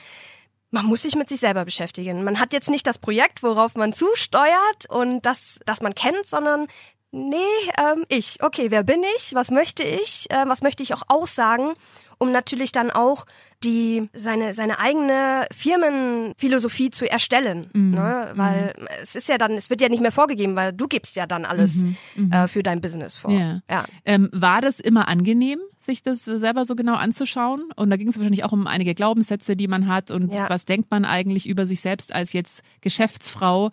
man 0.70 0.86
muss 0.86 1.01
sich 1.01 1.15
mit 1.15 1.27
sich 1.27 1.39
selber 1.39 1.65
beschäftigen. 1.65 2.24
Man 2.24 2.39
hat 2.39 2.53
jetzt 2.53 2.70
nicht 2.70 2.86
das 2.86 3.00
Projekt, 3.00 3.41
worauf 3.41 3.75
man 3.75 3.94
zusteuert 3.94 4.86
und 4.89 5.25
das, 5.25 5.60
das 5.65 5.82
man 5.82 5.96
kennt, 5.96 6.25
sondern 6.25 6.68
nee, 7.12 7.38
ähm, 7.77 8.06
ich. 8.10 8.38
Okay, 8.44 8.70
wer 8.70 8.84
bin 8.84 9.03
ich? 9.15 9.34
Was 9.34 9.50
möchte 9.50 9.84
ich? 9.84 10.30
Äh, 10.30 10.44
was 10.48 10.62
möchte 10.62 10.84
ich 10.84 10.94
auch 10.94 11.03
aussagen? 11.08 11.74
Um 12.21 12.31
natürlich 12.31 12.71
dann 12.71 12.91
auch 12.91 13.25
die 13.63 14.09
seine 14.13 14.53
seine 14.53 14.79
eigene 14.79 15.47
Firmenphilosophie 15.51 16.91
zu 16.91 17.09
erstellen, 17.09 17.69
mhm. 17.73 17.91
ne? 17.95 18.31
weil 18.35 18.75
mhm. 18.79 18.87
es 19.01 19.15
ist 19.15 19.27
ja 19.27 19.39
dann 19.39 19.53
es 19.53 19.71
wird 19.71 19.81
ja 19.81 19.89
nicht 19.89 20.01
mehr 20.01 20.11
vorgegeben, 20.11 20.55
weil 20.55 20.71
du 20.71 20.87
gibst 20.87 21.15
ja 21.15 21.25
dann 21.25 21.45
alles 21.45 21.75
mhm. 21.75 21.97
mhm. 22.15 22.31
Äh, 22.31 22.47
für 22.47 22.61
dein 22.61 22.79
Business 22.79 23.17
vor. 23.17 23.31
Ja. 23.31 23.61
ja. 23.69 23.85
Ähm, 24.05 24.29
war 24.31 24.61
das 24.61 24.79
immer 24.79 25.07
angenehm, 25.07 25.59
sich 25.79 26.03
das 26.03 26.23
selber 26.25 26.63
so 26.65 26.75
genau 26.75 26.93
anzuschauen? 26.93 27.71
Und 27.75 27.89
da 27.89 27.97
ging 27.97 28.07
es 28.07 28.17
wahrscheinlich 28.17 28.43
auch 28.43 28.51
um 28.51 28.67
einige 28.67 28.93
Glaubenssätze, 28.93 29.55
die 29.55 29.67
man 29.67 29.87
hat 29.87 30.11
und 30.11 30.31
ja. 30.31 30.47
was 30.47 30.65
denkt 30.65 30.91
man 30.91 31.05
eigentlich 31.05 31.47
über 31.47 31.65
sich 31.65 31.81
selbst 31.81 32.13
als 32.13 32.33
jetzt 32.33 32.61
Geschäftsfrau? 32.81 33.71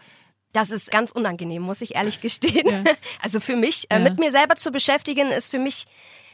Das 0.54 0.70
ist 0.70 0.90
ganz 0.90 1.10
unangenehm, 1.10 1.62
muss 1.62 1.82
ich 1.82 1.96
ehrlich 1.96 2.22
gestehen. 2.22 2.66
Ja. 2.66 2.84
Also 3.22 3.40
für 3.40 3.56
mich, 3.56 3.86
äh, 3.90 3.98
mit 3.98 4.18
mir 4.18 4.30
selber 4.30 4.56
zu 4.56 4.70
beschäftigen, 4.70 5.28
ist 5.28 5.50
für 5.50 5.58
mich 5.58 5.84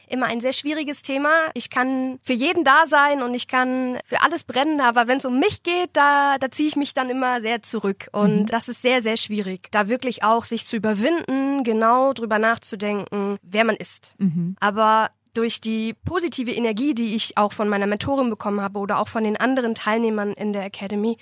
immer 0.09 0.27
ein 0.27 0.39
sehr 0.39 0.53
schwieriges 0.53 1.01
Thema. 1.01 1.29
Ich 1.53 1.69
kann 1.69 2.19
für 2.23 2.33
jeden 2.33 2.63
da 2.63 2.85
sein 2.87 3.21
und 3.21 3.33
ich 3.33 3.47
kann 3.47 3.97
für 4.05 4.21
alles 4.21 4.43
brennen, 4.43 4.81
aber 4.81 5.07
wenn 5.07 5.17
es 5.17 5.25
um 5.25 5.39
mich 5.39 5.63
geht, 5.63 5.89
da, 5.93 6.37
da 6.37 6.51
ziehe 6.51 6.67
ich 6.67 6.75
mich 6.75 6.93
dann 6.93 7.09
immer 7.09 7.41
sehr 7.41 7.61
zurück. 7.61 8.07
Und 8.11 8.41
mhm. 8.41 8.45
das 8.45 8.69
ist 8.69 8.81
sehr, 8.81 9.01
sehr 9.01 9.17
schwierig, 9.17 9.71
da 9.71 9.87
wirklich 9.89 10.23
auch 10.23 10.45
sich 10.45 10.67
zu 10.67 10.75
überwinden, 10.75 11.63
genau 11.63 12.13
drüber 12.13 12.39
nachzudenken, 12.39 13.37
wer 13.41 13.65
man 13.65 13.75
ist. 13.75 14.15
Mhm. 14.19 14.55
Aber 14.59 15.09
durch 15.33 15.61
die 15.61 15.93
positive 15.93 16.51
Energie, 16.51 16.95
die 16.95 17.15
ich 17.15 17.37
auch 17.37 17.53
von 17.53 17.67
meiner 17.67 17.87
Mentorin 17.87 18.29
bekommen 18.29 18.61
habe 18.61 18.79
oder 18.79 18.99
auch 18.99 19.09
von 19.09 19.23
den 19.23 19.37
anderen 19.37 19.75
Teilnehmern 19.75 20.33
in 20.33 20.53
der 20.53 20.63
Academy, 20.63 21.17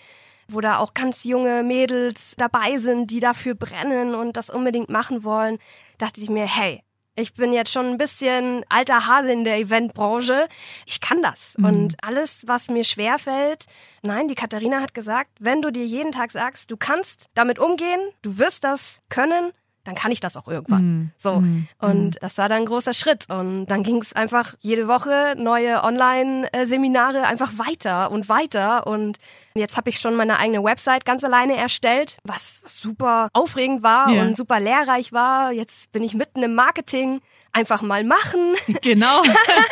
wo 0.47 0.61
da 0.61 0.77
auch 0.77 0.93
ganz 0.93 1.23
junge 1.23 1.63
Mädels 1.63 2.35
dabei 2.37 2.77
sind, 2.77 3.09
die 3.11 3.19
dafür 3.19 3.55
brennen 3.55 4.13
und 4.13 4.37
das 4.37 4.49
unbedingt 4.49 4.89
machen 4.89 5.23
wollen, 5.23 5.57
dachte 5.97 6.21
ich 6.21 6.29
mir, 6.29 6.45
hey, 6.45 6.83
ich 7.15 7.33
bin 7.33 7.53
jetzt 7.53 7.71
schon 7.71 7.87
ein 7.87 7.97
bisschen 7.97 8.63
alter 8.69 9.07
Hase 9.07 9.31
in 9.31 9.43
der 9.43 9.57
Eventbranche. 9.57 10.47
Ich 10.85 10.99
kann 10.99 11.21
das. 11.21 11.55
Mhm. 11.57 11.65
Und 11.65 11.95
alles, 12.01 12.43
was 12.47 12.69
mir 12.69 12.83
schwer 12.83 13.19
fällt, 13.19 13.65
nein, 14.01 14.27
die 14.27 14.35
Katharina 14.35 14.81
hat 14.81 14.93
gesagt, 14.93 15.29
wenn 15.39 15.61
du 15.61 15.71
dir 15.71 15.85
jeden 15.85 16.11
Tag 16.11 16.31
sagst, 16.31 16.71
du 16.71 16.77
kannst 16.77 17.27
damit 17.33 17.59
umgehen, 17.59 18.01
du 18.21 18.37
wirst 18.37 18.63
das 18.63 19.01
können, 19.09 19.51
dann 19.83 19.95
kann 19.95 20.11
ich 20.11 20.19
das 20.19 20.37
auch 20.37 20.47
irgendwann. 20.47 20.83
Mm, 20.83 21.11
so. 21.17 21.41
Mm, 21.41 21.67
und 21.79 22.15
mm. 22.15 22.19
das 22.21 22.37
war 22.37 22.47
dann 22.47 22.59
ein 22.59 22.65
großer 22.65 22.93
Schritt. 22.93 23.25
Und 23.29 23.65
dann 23.65 23.83
ging 23.83 23.97
es 23.97 24.13
einfach 24.13 24.55
jede 24.61 24.87
Woche 24.87 25.35
neue 25.37 25.83
Online-Seminare 25.83 27.23
einfach 27.23 27.51
weiter 27.57 28.11
und 28.11 28.29
weiter. 28.29 28.87
Und 28.87 29.17
jetzt 29.55 29.75
habe 29.75 29.89
ich 29.89 29.99
schon 29.99 30.15
meine 30.15 30.39
eigene 30.39 30.63
Website 30.63 31.05
ganz 31.05 31.23
alleine 31.23 31.57
erstellt, 31.57 32.17
was, 32.23 32.61
was 32.63 32.77
super 32.77 33.29
aufregend 33.33 33.83
war 33.83 34.09
yeah. 34.09 34.23
und 34.23 34.37
super 34.37 34.59
lehrreich 34.59 35.11
war. 35.11 35.51
Jetzt 35.51 35.91
bin 35.91 36.03
ich 36.03 36.13
mitten 36.13 36.43
im 36.43 36.55
Marketing. 36.55 37.21
Einfach 37.51 37.81
mal 37.81 38.03
machen. 38.03 38.55
Genau. 38.81 39.21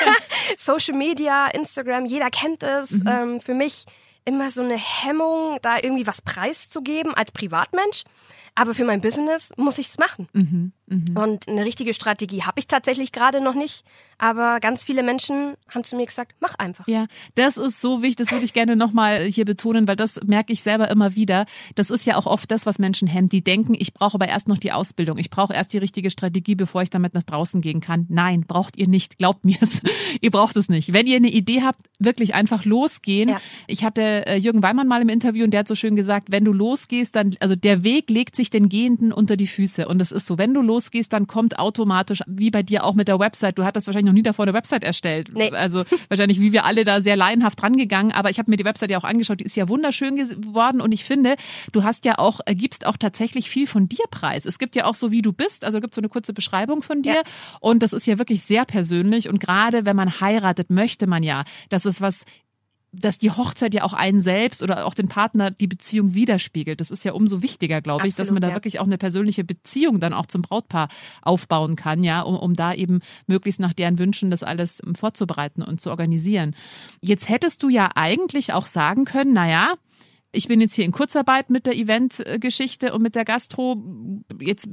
Social 0.58 0.96
Media, 0.96 1.48
Instagram, 1.48 2.06
jeder 2.06 2.30
kennt 2.30 2.64
es. 2.64 2.92
Mhm. 2.92 3.08
Ähm, 3.08 3.42
für 3.42 3.54
mich 3.54 3.86
immer 4.26 4.52
so 4.52 4.62
eine 4.62 4.78
Hemmung, 4.78 5.58
da 5.62 5.78
irgendwie 5.78 6.06
was 6.06 6.22
preiszugeben 6.22 7.14
als 7.14 7.32
Privatmensch. 7.32 8.04
Aber 8.56 8.74
für 8.74 8.84
mein 8.84 9.02
Business 9.02 9.52
muss 9.58 9.78
ich 9.78 9.88
es 9.88 9.98
machen. 9.98 10.28
Mhm. 10.34 10.74
Mhm. 10.88 11.16
Und 11.16 11.48
eine 11.48 11.64
richtige 11.64 11.94
Strategie 11.94 12.44
habe 12.44 12.60
ich 12.60 12.68
tatsächlich 12.68 13.14
gerade 13.14 13.40
noch 13.40 13.56
nicht. 13.56 13.84
Aber 14.18 14.60
ganz 14.60 14.84
viele 14.84 15.02
Menschen 15.02 15.56
haben 15.74 15.84
zu 15.84 15.96
mir 15.96 16.06
gesagt, 16.06 16.36
mach 16.42 16.54
einfach. 16.56 16.88
Ja, 16.88 17.08
das 17.34 17.58
ist 17.58 17.82
so 17.82 18.04
wichtig, 18.04 18.18
das 18.18 18.32
würde 18.32 18.46
ich 18.46 18.54
gerne 18.54 18.76
nochmal 18.76 19.24
hier 19.24 19.46
betonen, 19.46 19.88
weil 19.88 19.96
das 19.96 20.20
merke 20.24 20.54
ich 20.54 20.62
selber 20.62 20.90
immer 20.92 21.16
wieder. 21.16 21.46
Das 21.74 21.90
ist 21.90 22.06
ja 22.06 22.18
auch 22.18 22.28
oft 22.28 22.52
das, 22.52 22.68
was 22.68 22.78
Menschen 22.78 23.08
hemmt. 23.08 23.32
Die 23.32 23.44
denken, 23.44 23.74
ich 23.74 23.94
brauche 23.94 24.16
aber 24.16 24.28
erst 24.28 24.48
noch 24.48 24.60
die 24.60 24.74
Ausbildung. 24.74 25.18
Ich 25.18 25.32
brauche 25.32 25.54
erst 25.54 25.74
die 25.74 25.80
richtige 25.80 26.12
Strategie, 26.12 26.54
bevor 26.54 26.84
ich 26.84 26.92
damit 26.92 27.16
nach 27.16 27.24
draußen 27.24 27.62
gehen 27.62 27.80
kann. 27.80 28.06
Nein, 28.10 28.46
braucht 28.48 28.78
ihr 28.78 28.88
nicht. 28.88 29.18
Glaubt 29.18 29.46
mir 29.46 29.58
es. 29.62 29.82
ihr 30.22 30.30
braucht 30.30 30.56
es 30.58 30.70
nicht. 30.70 30.94
Wenn 30.94 31.08
ihr 31.08 31.16
eine 31.16 31.32
Idee 31.32 31.64
habt, 31.64 31.80
wirklich 31.98 32.36
einfach 32.36 32.66
losgehen. 32.66 33.30
Ja. 33.30 33.42
Ich 33.66 33.84
hatte 33.84 34.28
äh, 34.28 34.36
Jürgen 34.36 34.62
Weimann 34.62 34.88
mal 34.88 35.02
im 35.02 35.10
Interview 35.10 35.46
und 35.46 35.52
der 35.52 35.62
hat 35.62 35.68
so 35.68 35.76
schön 35.76 35.96
gesagt, 35.96 36.32
wenn 36.32 36.44
du 36.44 36.52
losgehst, 36.54 37.16
dann, 37.16 37.36
also 37.40 37.56
der 37.56 37.84
Weg 37.84 38.10
legt 38.10 38.36
sich 38.36 38.41
den 38.50 38.68
Gehenden 38.68 39.14
unter 39.14 39.38
die 39.38 39.48
Füße. 39.48 39.88
Und 39.88 40.00
das 40.00 40.12
ist 40.12 40.28
so, 40.28 40.38
wenn 40.38 40.54
du 40.54 40.62
los 40.62 40.82
rausgehst, 40.92 41.14
dann 41.14 41.28
kommt 41.28 41.60
automatisch, 41.60 42.22
wie 42.28 42.52
bei 42.52 42.64
dir 42.64 42.84
auch 42.84 42.96
mit 42.96 43.08
der 43.08 43.20
Website, 43.20 43.58
du 43.58 43.64
hattest 43.64 43.88
wahrscheinlich 43.88 44.08
noch 44.08 44.14
nie 44.14 44.24
davor 44.24 44.44
eine 44.46 44.54
Website 44.54 44.84
erstellt. 44.84 45.32
Nee. 45.34 45.52
Also 45.52 45.84
wahrscheinlich 46.10 46.40
wie 46.40 46.52
wir 46.52 46.66
alle 46.66 46.84
da 46.84 47.02
sehr 47.02 47.16
laienhaft 47.16 47.62
rangegangen, 47.62 48.12
aber 48.12 48.30
ich 48.30 48.40
habe 48.40 48.50
mir 48.50 48.58
die 48.58 48.66
Website 48.66 48.90
ja 48.92 48.98
auch 48.98 49.04
angeschaut, 49.04 49.40
die 49.40 49.44
ist 49.44 49.56
ja 49.56 49.70
wunderschön 49.70 50.16
geworden 50.16 50.82
und 50.82 50.92
ich 50.92 51.06
finde, 51.06 51.36
du 51.72 51.84
hast 51.84 52.06
ja 52.06 52.18
auch, 52.18 52.40
äh, 52.46 52.56
gibst 52.56 52.86
auch 52.86 52.98
tatsächlich 52.98 53.50
viel 53.50 53.68
von 53.68 53.88
dir 53.88 54.04
preis. 54.10 54.46
Es 54.46 54.58
gibt 54.60 54.76
ja 54.76 54.86
auch 54.86 54.96
so, 54.96 55.12
wie 55.12 55.22
du 55.22 55.34
bist, 55.34 55.64
also 55.66 55.80
gibt 55.80 55.94
so 55.94 56.02
eine 56.02 56.10
kurze 56.10 56.34
Beschreibung 56.34 56.82
von 56.82 57.02
dir 57.02 57.14
Ja. 57.16 57.22
und 57.60 57.84
das 57.84 57.94
ist 57.94 58.08
ja 58.08 58.18
wirklich 58.18 58.44
sehr 58.44 58.66
persönlich 58.66 59.30
und 59.30 59.40
gerade 59.40 59.86
wenn 59.86 59.96
man 59.96 60.20
heiratet, 60.20 60.70
möchte 60.72 61.08
man 61.08 61.24
ja, 61.24 61.44
dass 61.70 61.86
es 61.86 62.02
was 62.02 62.26
dass 62.92 63.18
die 63.18 63.32
Hochzeit 63.32 63.74
ja 63.74 63.84
auch 63.84 63.94
einen 63.94 64.22
selbst 64.22 64.62
oder 64.62 64.86
auch 64.86 64.94
den 64.94 65.08
Partner 65.08 65.50
die 65.50 65.68
Beziehung 65.68 66.14
widerspiegelt. 66.14 66.82
Das 66.82 66.92
ist 66.92 67.06
ja 67.06 67.14
umso 67.14 67.42
wichtiger, 67.42 67.82
glaube 67.82 68.08
ich, 68.08 68.16
dass 68.16 68.32
man 68.32 68.42
da 68.42 68.50
ja. 68.50 68.54
wirklich 68.56 68.80
auch 68.80 68.86
eine 68.86 68.98
persönliche 68.98 69.44
Beziehung 69.44 70.00
dann 70.00 70.14
auch 70.14 70.26
zum 70.26 70.42
Brautpaar 70.42 70.90
aufbauen 71.22 71.76
kann, 71.76 72.04
ja, 72.04 72.22
um, 72.22 72.36
um 72.36 72.56
da 72.56 72.74
eben 72.74 73.00
möglichst 73.28 73.62
nach 73.62 73.74
deren 73.74 73.98
Wünschen 73.98 74.30
das 74.30 74.44
alles 74.44 74.82
vorzubereiten 74.96 75.62
und 75.62 75.80
zu 75.80 75.90
organisieren. 75.90 76.54
Jetzt 77.02 77.30
hättest 77.30 77.64
du 77.64 77.70
ja 77.70 77.92
eigentlich 77.96 78.52
auch 78.52 78.66
sagen 78.66 79.06
können, 79.06 79.34
na 79.34 79.50
ja, 79.50 79.76
ich 80.32 80.48
bin 80.48 80.62
jetzt 80.62 80.76
hier 80.76 80.86
in 80.86 80.92
Kurzarbeit 80.92 81.50
mit 81.50 81.66
der 81.66 81.76
Eventgeschichte 81.76 82.94
und 82.94 83.02
mit 83.02 83.16
der 83.16 83.26
Gastro. 83.26 83.84
Jetzt 84.40 84.68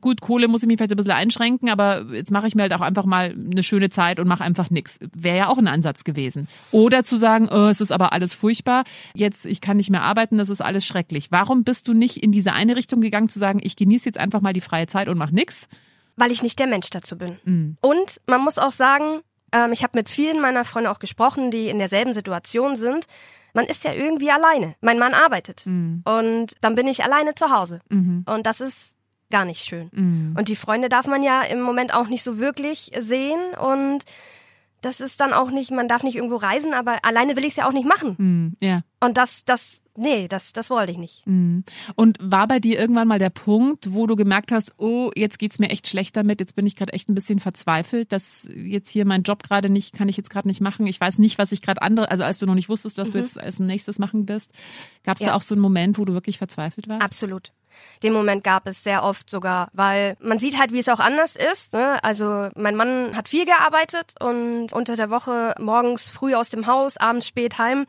gut, 0.00 0.20
Kohle 0.20 0.48
muss 0.48 0.62
ich 0.62 0.66
mich 0.66 0.76
vielleicht 0.76 0.92
ein 0.92 0.96
bisschen 0.96 1.12
einschränken, 1.12 1.68
aber 1.68 2.06
jetzt 2.12 2.30
mache 2.30 2.46
ich 2.46 2.54
mir 2.54 2.62
halt 2.62 2.72
auch 2.74 2.80
einfach 2.80 3.04
mal 3.04 3.32
eine 3.32 3.62
schöne 3.62 3.90
Zeit 3.90 4.18
und 4.18 4.26
mache 4.26 4.42
einfach 4.42 4.70
nichts. 4.70 4.98
Wäre 5.14 5.36
ja 5.36 5.48
auch 5.48 5.58
ein 5.58 5.68
Ansatz 5.68 6.04
gewesen. 6.04 6.48
Oder 6.72 7.04
zu 7.04 7.16
sagen, 7.16 7.48
oh, 7.50 7.68
es 7.68 7.80
ist 7.80 7.92
aber 7.92 8.12
alles 8.12 8.34
furchtbar, 8.34 8.84
jetzt 9.14 9.46
ich 9.46 9.60
kann 9.60 9.76
nicht 9.76 9.90
mehr 9.90 10.02
arbeiten, 10.02 10.38
das 10.38 10.50
ist 10.50 10.60
alles 10.60 10.84
schrecklich. 10.84 11.30
Warum 11.30 11.64
bist 11.64 11.88
du 11.88 11.94
nicht 11.94 12.16
in 12.16 12.32
diese 12.32 12.52
eine 12.52 12.76
Richtung 12.76 13.00
gegangen, 13.00 13.28
zu 13.28 13.38
sagen, 13.38 13.60
ich 13.62 13.76
genieße 13.76 14.06
jetzt 14.06 14.18
einfach 14.18 14.40
mal 14.40 14.52
die 14.52 14.60
freie 14.60 14.86
Zeit 14.86 15.08
und 15.08 15.18
mache 15.18 15.34
nichts? 15.34 15.68
weil 16.16 16.30
ich 16.30 16.42
nicht 16.42 16.58
der 16.58 16.66
Mensch 16.66 16.90
dazu 16.90 17.16
bin. 17.18 17.38
Und 17.80 18.20
man 18.26 18.40
muss 18.42 18.58
auch 18.58 18.70
sagen, 18.70 19.20
ähm, 19.54 19.72
ich 19.72 19.82
habe 19.82 19.96
mit 19.96 20.08
vielen 20.08 20.40
meiner 20.40 20.64
Freunde 20.64 20.90
auch 20.90 20.98
gesprochen, 20.98 21.50
die 21.50 21.68
in 21.68 21.78
derselben 21.78 22.12
Situation 22.12 22.76
sind. 22.76 23.06
Man 23.54 23.66
ist 23.66 23.84
ja 23.84 23.92
irgendwie 23.92 24.30
alleine. 24.30 24.74
Mein 24.80 24.98
Mann 24.98 25.14
arbeitet 25.14 25.62
und 26.04 26.46
dann 26.60 26.74
bin 26.74 26.88
ich 26.88 27.04
alleine 27.04 27.36
zu 27.36 27.50
Hause. 27.50 27.78
Und 28.26 28.46
das 28.46 28.60
ist 28.60 28.96
gar 29.30 29.44
nicht 29.44 29.64
schön. 29.64 29.90
Und 30.36 30.48
die 30.48 30.56
Freunde 30.56 30.88
darf 30.88 31.06
man 31.06 31.22
ja 31.22 31.40
im 31.42 31.60
Moment 31.60 31.94
auch 31.94 32.08
nicht 32.08 32.24
so 32.24 32.40
wirklich 32.40 32.90
sehen 32.98 33.40
und 33.56 34.04
das 34.84 35.00
ist 35.00 35.20
dann 35.20 35.32
auch 35.32 35.50
nicht, 35.50 35.70
man 35.70 35.88
darf 35.88 36.02
nicht 36.02 36.16
irgendwo 36.16 36.36
reisen, 36.36 36.74
aber 36.74 36.98
alleine 37.04 37.36
will 37.36 37.44
ich 37.44 37.52
es 37.52 37.56
ja 37.56 37.66
auch 37.66 37.72
nicht 37.72 37.86
machen. 37.86 38.16
Hm, 38.18 38.56
ja. 38.60 38.82
Und 39.00 39.16
das, 39.16 39.44
das, 39.44 39.80
nee, 39.96 40.28
das, 40.28 40.52
das 40.52 40.70
wollte 40.70 40.92
ich 40.92 40.98
nicht. 40.98 41.24
Und 41.26 42.18
war 42.20 42.46
bei 42.48 42.60
dir 42.60 42.78
irgendwann 42.78 43.08
mal 43.08 43.18
der 43.18 43.30
Punkt, 43.30 43.92
wo 43.94 44.06
du 44.06 44.16
gemerkt 44.16 44.52
hast, 44.52 44.74
oh, 44.78 45.10
jetzt 45.14 45.38
geht's 45.38 45.58
mir 45.58 45.70
echt 45.70 45.88
schlecht 45.88 46.16
damit, 46.16 46.40
jetzt 46.40 46.54
bin 46.56 46.66
ich 46.66 46.76
gerade 46.76 46.92
echt 46.92 47.08
ein 47.08 47.14
bisschen 47.14 47.40
verzweifelt, 47.40 48.12
dass 48.12 48.46
jetzt 48.54 48.90
hier 48.90 49.04
mein 49.06 49.22
Job 49.22 49.42
gerade 49.42 49.68
nicht, 49.68 49.94
kann 49.94 50.08
ich 50.08 50.16
jetzt 50.16 50.30
gerade 50.30 50.48
nicht 50.48 50.60
machen. 50.60 50.86
Ich 50.86 51.00
weiß 51.00 51.18
nicht, 51.18 51.38
was 51.38 51.52
ich 51.52 51.62
gerade 51.62 51.82
andere, 51.82 52.10
also 52.10 52.24
als 52.24 52.38
du 52.38 52.46
noch 52.46 52.54
nicht 52.54 52.68
wusstest, 52.68 52.98
was 52.98 53.10
du 53.10 53.18
jetzt 53.18 53.38
als 53.38 53.58
nächstes 53.58 53.98
machen 53.98 54.28
wirst, 54.28 54.52
gab's 55.04 55.20
da 55.20 55.26
Ja. 55.26 55.34
auch 55.34 55.42
so 55.42 55.54
einen 55.54 55.62
Moment, 55.62 55.98
wo 55.98 56.04
du 56.04 56.12
wirklich 56.12 56.38
verzweifelt 56.38 56.88
warst? 56.88 57.02
Absolut. 57.04 57.52
Den 58.04 58.12
Moment 58.12 58.44
gab 58.44 58.68
es 58.68 58.84
sehr 58.84 59.02
oft 59.02 59.28
sogar, 59.28 59.68
weil 59.72 60.16
man 60.20 60.38
sieht 60.38 60.60
halt, 60.60 60.72
wie 60.72 60.78
es 60.78 60.88
auch 60.88 61.00
anders 61.00 61.34
ist. 61.34 61.72
Ne? 61.72 62.02
Also 62.04 62.48
mein 62.54 62.76
Mann 62.76 63.16
hat 63.16 63.28
viel 63.28 63.44
gearbeitet 63.46 64.14
und 64.20 64.72
unter 64.72 64.94
der 64.94 65.10
Woche 65.10 65.54
morgens 65.58 66.08
früh 66.08 66.34
aus 66.36 66.48
dem 66.50 66.68
Haus, 66.68 66.96
abends 66.96 67.26
spät 67.26 67.58
heim 67.58 67.86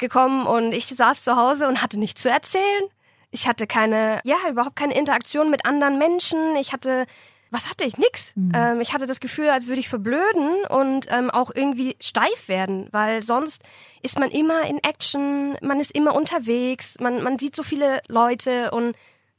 gekommen 0.00 0.46
und 0.46 0.72
ich 0.72 0.86
saß 0.86 1.22
zu 1.22 1.36
Hause 1.36 1.68
und 1.68 1.82
hatte 1.82 1.98
nichts 1.98 2.22
zu 2.22 2.30
erzählen. 2.30 2.84
Ich 3.30 3.46
hatte 3.46 3.66
keine, 3.66 4.20
ja, 4.24 4.36
überhaupt 4.48 4.76
keine 4.76 4.98
Interaktion 4.98 5.50
mit 5.50 5.64
anderen 5.64 5.98
Menschen. 5.98 6.56
Ich 6.56 6.72
hatte, 6.72 7.06
was 7.50 7.70
hatte 7.70 7.84
ich? 7.84 7.96
Nix. 7.96 8.32
Ähm, 8.54 8.80
ich 8.80 8.92
hatte 8.92 9.06
das 9.06 9.20
Gefühl, 9.20 9.50
als 9.50 9.68
würde 9.68 9.80
ich 9.80 9.88
verblöden 9.88 10.64
und 10.68 11.06
ähm, 11.10 11.30
auch 11.30 11.52
irgendwie 11.54 11.96
steif 12.00 12.48
werden, 12.48 12.88
weil 12.90 13.22
sonst 13.22 13.62
ist 14.02 14.18
man 14.18 14.30
immer 14.30 14.62
in 14.62 14.82
Action, 14.82 15.56
man 15.62 15.78
ist 15.78 15.92
immer 15.92 16.14
unterwegs, 16.14 16.96
man, 16.98 17.22
man 17.22 17.38
sieht 17.38 17.54
so 17.54 17.62
viele 17.62 18.00
Leute 18.08 18.72
und 18.72 18.96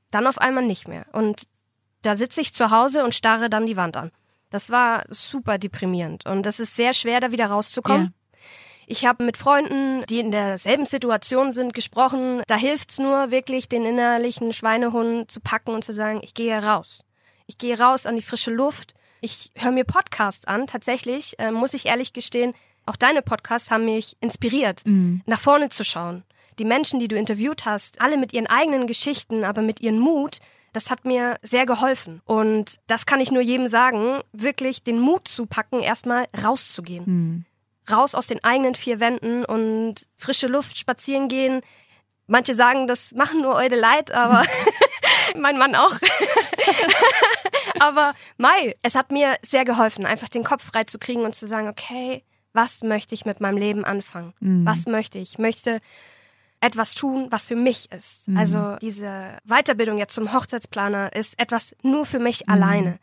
dann 0.10 0.28
auf 0.28 0.38
einmal 0.38 0.66
nicht 0.66 0.88
mehr. 0.88 1.06
Und 1.12 1.48
da 2.02 2.16
sitze 2.16 2.42
ich 2.42 2.54
zu 2.54 2.72
Hause 2.72 3.04
und 3.04 3.14
starre 3.14 3.50
dann 3.50 3.66
die 3.66 3.78
Wand 3.78 3.98
an. 3.98 4.12
Das 4.50 4.70
war 4.70 5.04
super 5.10 5.58
deprimierend 5.58 6.26
und 6.26 6.46
das 6.46 6.60
ist 6.60 6.76
sehr 6.76 6.94
schwer, 6.94 7.20
da 7.20 7.32
wieder 7.32 7.48
rauszukommen. 7.48 8.14
Ich 8.88 9.06
habe 9.06 9.24
mit 9.24 9.38
Freunden, 9.38 10.06
die 10.08 10.20
in 10.20 10.32
derselben 10.32 10.86
Situation 10.86 11.52
sind, 11.52 11.74
gesprochen. 11.74 12.44
Da 12.48 12.56
hilft's 12.56 13.00
nur 13.00 13.32
wirklich, 13.32 13.70
den 13.70 13.86
innerlichen 13.86 14.54
Schweinehund 14.54 15.32
zu 15.32 15.40
packen 15.40 15.72
und 15.72 15.84
zu 15.84 15.94
sagen, 15.94 16.22
ich 16.24 16.34
gehe 16.34 16.62
raus. 16.62 17.04
Ich 17.48 17.58
gehe 17.58 17.80
raus 17.80 18.06
an 18.06 18.16
die 18.16 18.22
frische 18.22 18.52
Luft. 18.52 18.94
Ich 19.22 19.52
höre 19.56 19.72
mir 19.72 19.84
Podcasts 19.84 20.46
an. 20.46 20.68
Tatsächlich 20.68 21.38
äh, 21.40 21.52
muss 21.52 21.74
ich 21.74 21.86
ehrlich 21.86 22.14
gestehen, 22.14 22.54
auch 22.86 22.96
deine 22.96 23.22
Podcasts 23.22 23.70
haben 23.70 23.86
mich 23.86 24.18
inspiriert, 24.22 24.82
nach 25.28 25.40
vorne 25.40 25.70
zu 25.70 25.84
schauen. 25.84 26.24
Die 26.58 26.66
Menschen, 26.66 27.00
die 27.00 27.08
du 27.08 27.16
interviewt 27.16 27.66
hast, 27.66 28.02
alle 28.02 28.18
mit 28.18 28.34
ihren 28.34 28.48
eigenen 28.48 28.88
Geschichten, 28.88 29.44
aber 29.44 29.62
mit 29.62 29.82
ihrem 29.82 30.00
Mut, 30.00 30.40
das 30.74 30.90
hat 30.90 31.06
mir 31.06 31.38
sehr 31.44 31.66
geholfen. 31.66 32.22
Und 32.26 32.78
das 32.88 33.06
kann 33.06 33.20
ich 33.20 33.32
nur 33.32 33.42
jedem 33.42 33.68
sagen, 33.68 34.22
wirklich 34.34 34.84
den 34.84 35.00
Mut 35.00 35.28
zu 35.28 35.46
packen, 35.46 35.82
erstmal 35.82 36.28
rauszugehen 36.44 37.46
raus 37.90 38.16
aus 38.16 38.28
den 38.28 38.44
eigenen 38.44 38.76
vier 38.76 39.00
Wänden 39.00 39.46
und 39.46 40.08
frische 40.16 40.48
Luft 40.48 40.78
spazieren 40.78 41.28
gehen. 41.28 41.62
Manche 42.28 42.54
sagen, 42.56 42.88
das 42.88 43.14
machen 43.14 43.42
nur 43.42 43.56
Eude 43.56 43.76
leid, 43.76 44.12
aber 44.12 44.44
mein 45.36 45.58
Mann 45.58 45.76
auch. 45.76 45.98
aber 47.80 48.14
Mai, 48.38 48.76
es 48.84 48.96
hat 48.96 49.12
mir 49.12 49.36
sehr 49.42 49.66
geholfen, 49.66 50.06
einfach 50.06 50.30
den 50.30 50.44
Kopf 50.44 50.64
frei 50.64 50.84
zu 50.84 51.00
kriegen 51.00 51.24
und 51.24 51.36
zu 51.36 51.48
sagen, 51.48 51.68
okay, 51.68 52.24
was 52.54 52.82
möchte 52.84 53.16
ich 53.16 53.26
mit 53.26 53.40
meinem 53.40 53.58
Leben 53.58 53.86
anfangen? 53.86 54.34
Was 54.66 54.86
möchte 54.86 55.18
ich? 55.18 55.34
Ich 55.34 55.38
möchte 55.40 55.80
etwas 56.62 56.94
tun, 56.96 57.28
was 57.32 57.46
für 57.48 57.56
mich 57.56 57.92
ist. 57.92 58.26
Also 58.36 58.76
diese 58.82 59.38
Weiterbildung 59.46 59.98
jetzt 59.98 60.14
zum 60.14 60.32
Hochzeitsplaner 60.32 61.14
ist 61.16 61.38
etwas 61.40 61.76
nur 61.82 62.06
für 62.06 62.20
mich 62.20 62.48
alleine, 62.50 63.00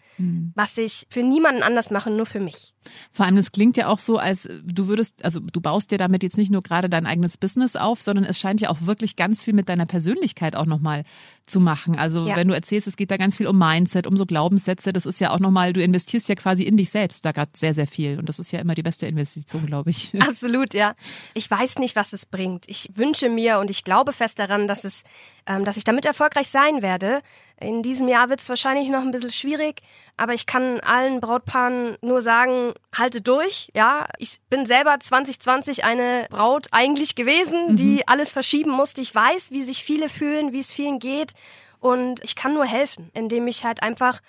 was 0.55 0.79
ich 0.79 1.07
für 1.11 1.23
niemanden 1.23 1.63
anders 1.63 1.91
mache, 1.91 2.11
nur 2.11 2.27
für 2.27 2.41
mich. 2.41 2.73
Vor 3.13 3.27
allem, 3.27 3.37
das 3.37 3.53
klingt 3.53 3.77
ja 3.77 3.89
auch 3.89 3.99
so, 3.99 4.17
als 4.17 4.49
du 4.65 4.87
würdest, 4.87 5.23
also 5.25 5.41
du 5.41 5.61
baust 5.61 5.91
dir 5.91 5.99
damit 5.99 6.23
jetzt 6.23 6.39
nicht 6.39 6.51
nur 6.51 6.63
gerade 6.63 6.89
dein 6.89 7.05
eigenes 7.05 7.37
Business 7.37 7.77
auf, 7.77 8.01
sondern 8.01 8.25
es 8.25 8.39
scheint 8.39 8.61
ja 8.63 8.71
auch 8.71 8.79
wirklich 8.83 9.17
ganz 9.17 9.43
viel 9.43 9.53
mit 9.53 9.69
deiner 9.69 9.85
Persönlichkeit 9.85 10.57
auch 10.57 10.65
nochmal 10.65 11.05
zu 11.45 11.61
machen. 11.61 11.99
Also 11.99 12.27
Ja. 12.27 12.37
wenn 12.37 12.49
du 12.49 12.55
erzählst, 12.55 12.87
es 12.87 12.97
geht 12.97 13.11
da 13.11 13.17
ganz 13.19 13.37
viel 13.37 13.47
um 13.47 13.59
Mindset, 13.59 14.07
um 14.07 14.17
so 14.17 14.25
Glaubenssätze, 14.25 14.93
das 14.93 15.05
ist 15.05 15.21
ja 15.21 15.33
auch 15.33 15.39
nochmal, 15.41 15.73
du 15.75 15.83
investierst 15.83 16.29
ja 16.29 16.35
quasi 16.35 16.63
in 16.63 16.77
dich 16.79 16.91
selbst 16.91 17.25
da 17.25 17.33
gerade 17.33 17.51
sehr, 17.55 17.75
sehr 17.75 17.87
viel. 17.87 18.19
Und 18.19 18.29
das 18.29 18.39
ist 18.39 18.53
ja 18.53 18.61
immer 18.61 18.75
die 18.75 18.83
beste 18.83 19.07
Investition, 19.07 19.67
glaube 19.67 19.91
ich. 19.91 20.13
Absolut, 20.27 20.73
ja. 20.73 20.95
Ich 21.35 21.51
weiß 21.51 21.79
nicht, 21.79 21.95
was 21.97 22.13
es 22.15 22.25
bringt. 22.25 22.65
Ich 22.69 22.89
wünsche 22.95 23.29
mir 23.29 23.48
und 23.57 23.71
ich 23.71 23.85
glaube 23.85 24.13
fest 24.13 24.39
daran, 24.39 24.69
dass 24.69 24.85
es, 24.85 25.05
ähm, 25.47 25.65
dass 25.65 25.77
ich 25.77 25.85
damit 25.85 26.05
erfolgreich 26.05 26.49
sein 26.51 26.83
werde. 26.83 27.23
In 27.61 27.83
diesem 27.83 28.07
Jahr 28.07 28.29
wird 28.29 28.41
es 28.41 28.49
wahrscheinlich 28.49 28.89
noch 28.89 29.01
ein 29.01 29.11
bisschen 29.11 29.33
schwierig, 29.33 29.81
aber 30.17 30.35
ich 30.35 30.47
kann 30.47 30.81
allen 30.81 31.21
Brautpaaren 31.21 31.97
nur 32.03 32.23
sagen, 32.23 32.75
halte 32.97 33.21
durch, 33.21 33.71
ja. 33.75 34.07
Ich 34.19 34.39
bin 34.51 34.67
selber 34.67 35.01
2020 35.01 35.85
eine 35.85 36.27
Braut 36.31 36.67
eigentlich 36.73 37.15
gewesen, 37.15 37.77
die 37.77 38.07
alles 38.07 38.33
verschieben 38.33 38.71
musste. 38.71 39.01
Ich 39.01 39.15
weiß, 39.15 39.51
wie 39.51 39.63
sich 39.63 39.83
viele 39.83 40.09
fühlen, 40.09 40.53
wie 40.53 40.61
es 40.61 40.71
vielen 40.73 40.99
geht 40.99 41.33
und 41.81 42.23
ich 42.23 42.37
kann 42.37 42.55
nur 42.55 42.67
helfen, 42.67 43.11
indem 43.15 43.47
ich 43.47 43.65
halt 43.65 43.83
einfach 43.83 44.21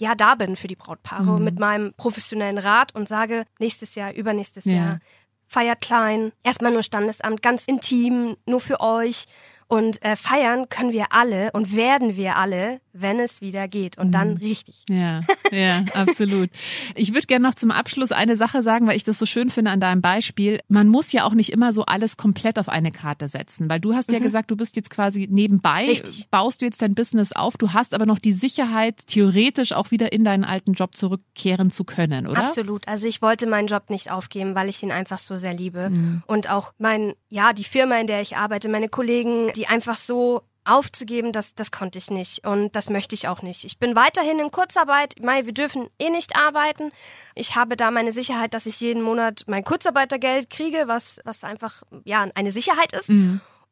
ja 0.00 0.14
da 0.14 0.36
bin 0.36 0.54
für 0.54 0.68
die 0.68 0.76
Brautpaare 0.76 1.40
mit 1.40 1.58
meinem 1.58 1.92
professionellen 1.94 2.58
Rat 2.58 2.94
und 2.94 3.08
sage, 3.08 3.44
nächstes 3.58 3.96
Jahr, 3.96 4.12
übernächstes 4.14 4.64
Ja. 4.64 4.72
Jahr 4.72 5.00
feiert 5.48 5.80
klein, 5.80 6.32
erstmal 6.44 6.72
nur 6.72 6.82
Standesamt, 6.82 7.42
ganz 7.42 7.64
intim, 7.64 8.36
nur 8.46 8.60
für 8.60 8.80
euch. 8.80 9.26
Und 9.68 10.02
äh, 10.02 10.16
feiern 10.16 10.70
können 10.70 10.92
wir 10.92 11.12
alle 11.12 11.50
und 11.52 11.76
werden 11.76 12.16
wir 12.16 12.36
alle, 12.36 12.80
wenn 12.94 13.20
es 13.20 13.42
wieder 13.42 13.68
geht. 13.68 13.98
Und 13.98 14.12
dann 14.12 14.38
richtig. 14.38 14.84
Ja, 14.88 15.20
ja, 15.50 15.84
absolut. 15.94 16.48
Ich 16.94 17.12
würde 17.12 17.26
gerne 17.26 17.46
noch 17.46 17.54
zum 17.54 17.70
Abschluss 17.70 18.10
eine 18.10 18.36
Sache 18.36 18.62
sagen, 18.62 18.86
weil 18.86 18.96
ich 18.96 19.04
das 19.04 19.18
so 19.18 19.26
schön 19.26 19.50
finde 19.50 19.70
an 19.70 19.80
deinem 19.80 20.00
Beispiel. 20.00 20.60
Man 20.68 20.88
muss 20.88 21.12
ja 21.12 21.24
auch 21.24 21.34
nicht 21.34 21.52
immer 21.52 21.74
so 21.74 21.84
alles 21.84 22.16
komplett 22.16 22.58
auf 22.58 22.70
eine 22.70 22.90
Karte 22.92 23.28
setzen, 23.28 23.68
weil 23.68 23.78
du 23.78 23.94
hast 23.94 24.10
ja 24.10 24.20
gesagt, 24.20 24.50
du 24.50 24.56
bist 24.56 24.74
jetzt 24.76 24.88
quasi 24.88 25.28
nebenbei, 25.30 25.86
Richtig. 25.86 26.28
baust 26.30 26.62
du 26.62 26.64
jetzt 26.64 26.80
dein 26.80 26.94
Business 26.94 27.32
auf, 27.32 27.58
du 27.58 27.74
hast 27.74 27.92
aber 27.92 28.06
noch 28.06 28.18
die 28.18 28.32
Sicherheit, 28.32 29.06
theoretisch 29.06 29.72
auch 29.72 29.90
wieder 29.90 30.12
in 30.12 30.24
deinen 30.24 30.44
alten 30.44 30.72
Job 30.72 30.96
zurückkehren 30.96 31.70
zu 31.70 31.84
können, 31.84 32.26
oder? 32.26 32.44
Absolut. 32.44 32.88
Also 32.88 33.06
ich 33.06 33.20
wollte 33.20 33.46
meinen 33.46 33.68
Job 33.68 33.90
nicht 33.90 34.10
aufgeben, 34.10 34.54
weil 34.54 34.70
ich 34.70 34.82
ihn 34.82 34.92
einfach 34.92 35.18
so 35.18 35.36
sehr 35.36 35.52
liebe. 35.52 35.92
Und 36.26 36.50
auch 36.50 36.72
mein, 36.78 37.12
ja, 37.28 37.52
die 37.52 37.64
Firma, 37.64 37.98
in 37.98 38.06
der 38.06 38.22
ich 38.22 38.36
arbeite, 38.36 38.68
meine 38.68 38.88
Kollegen, 38.88 39.50
die 39.58 39.66
einfach 39.66 39.96
so 39.96 40.42
aufzugeben, 40.64 41.32
das, 41.32 41.54
das 41.54 41.70
konnte 41.70 41.98
ich 41.98 42.10
nicht. 42.10 42.46
Und 42.46 42.76
das 42.76 42.90
möchte 42.90 43.14
ich 43.14 43.26
auch 43.26 43.42
nicht. 43.42 43.64
Ich 43.64 43.78
bin 43.78 43.96
weiterhin 43.96 44.38
in 44.38 44.50
Kurzarbeit. 44.50 45.14
Mai, 45.20 45.46
wir 45.46 45.54
dürfen 45.54 45.88
eh 45.98 46.10
nicht 46.10 46.36
arbeiten. 46.36 46.92
Ich 47.34 47.56
habe 47.56 47.76
da 47.76 47.90
meine 47.90 48.12
Sicherheit, 48.12 48.54
dass 48.54 48.66
ich 48.66 48.80
jeden 48.80 49.02
Monat 49.02 49.44
mein 49.46 49.64
Kurzarbeitergeld 49.64 50.50
kriege, 50.50 50.84
was, 50.86 51.20
was 51.24 51.42
einfach, 51.42 51.82
ja, 52.04 52.26
eine 52.34 52.50
Sicherheit 52.50 52.92
ist. 52.92 53.08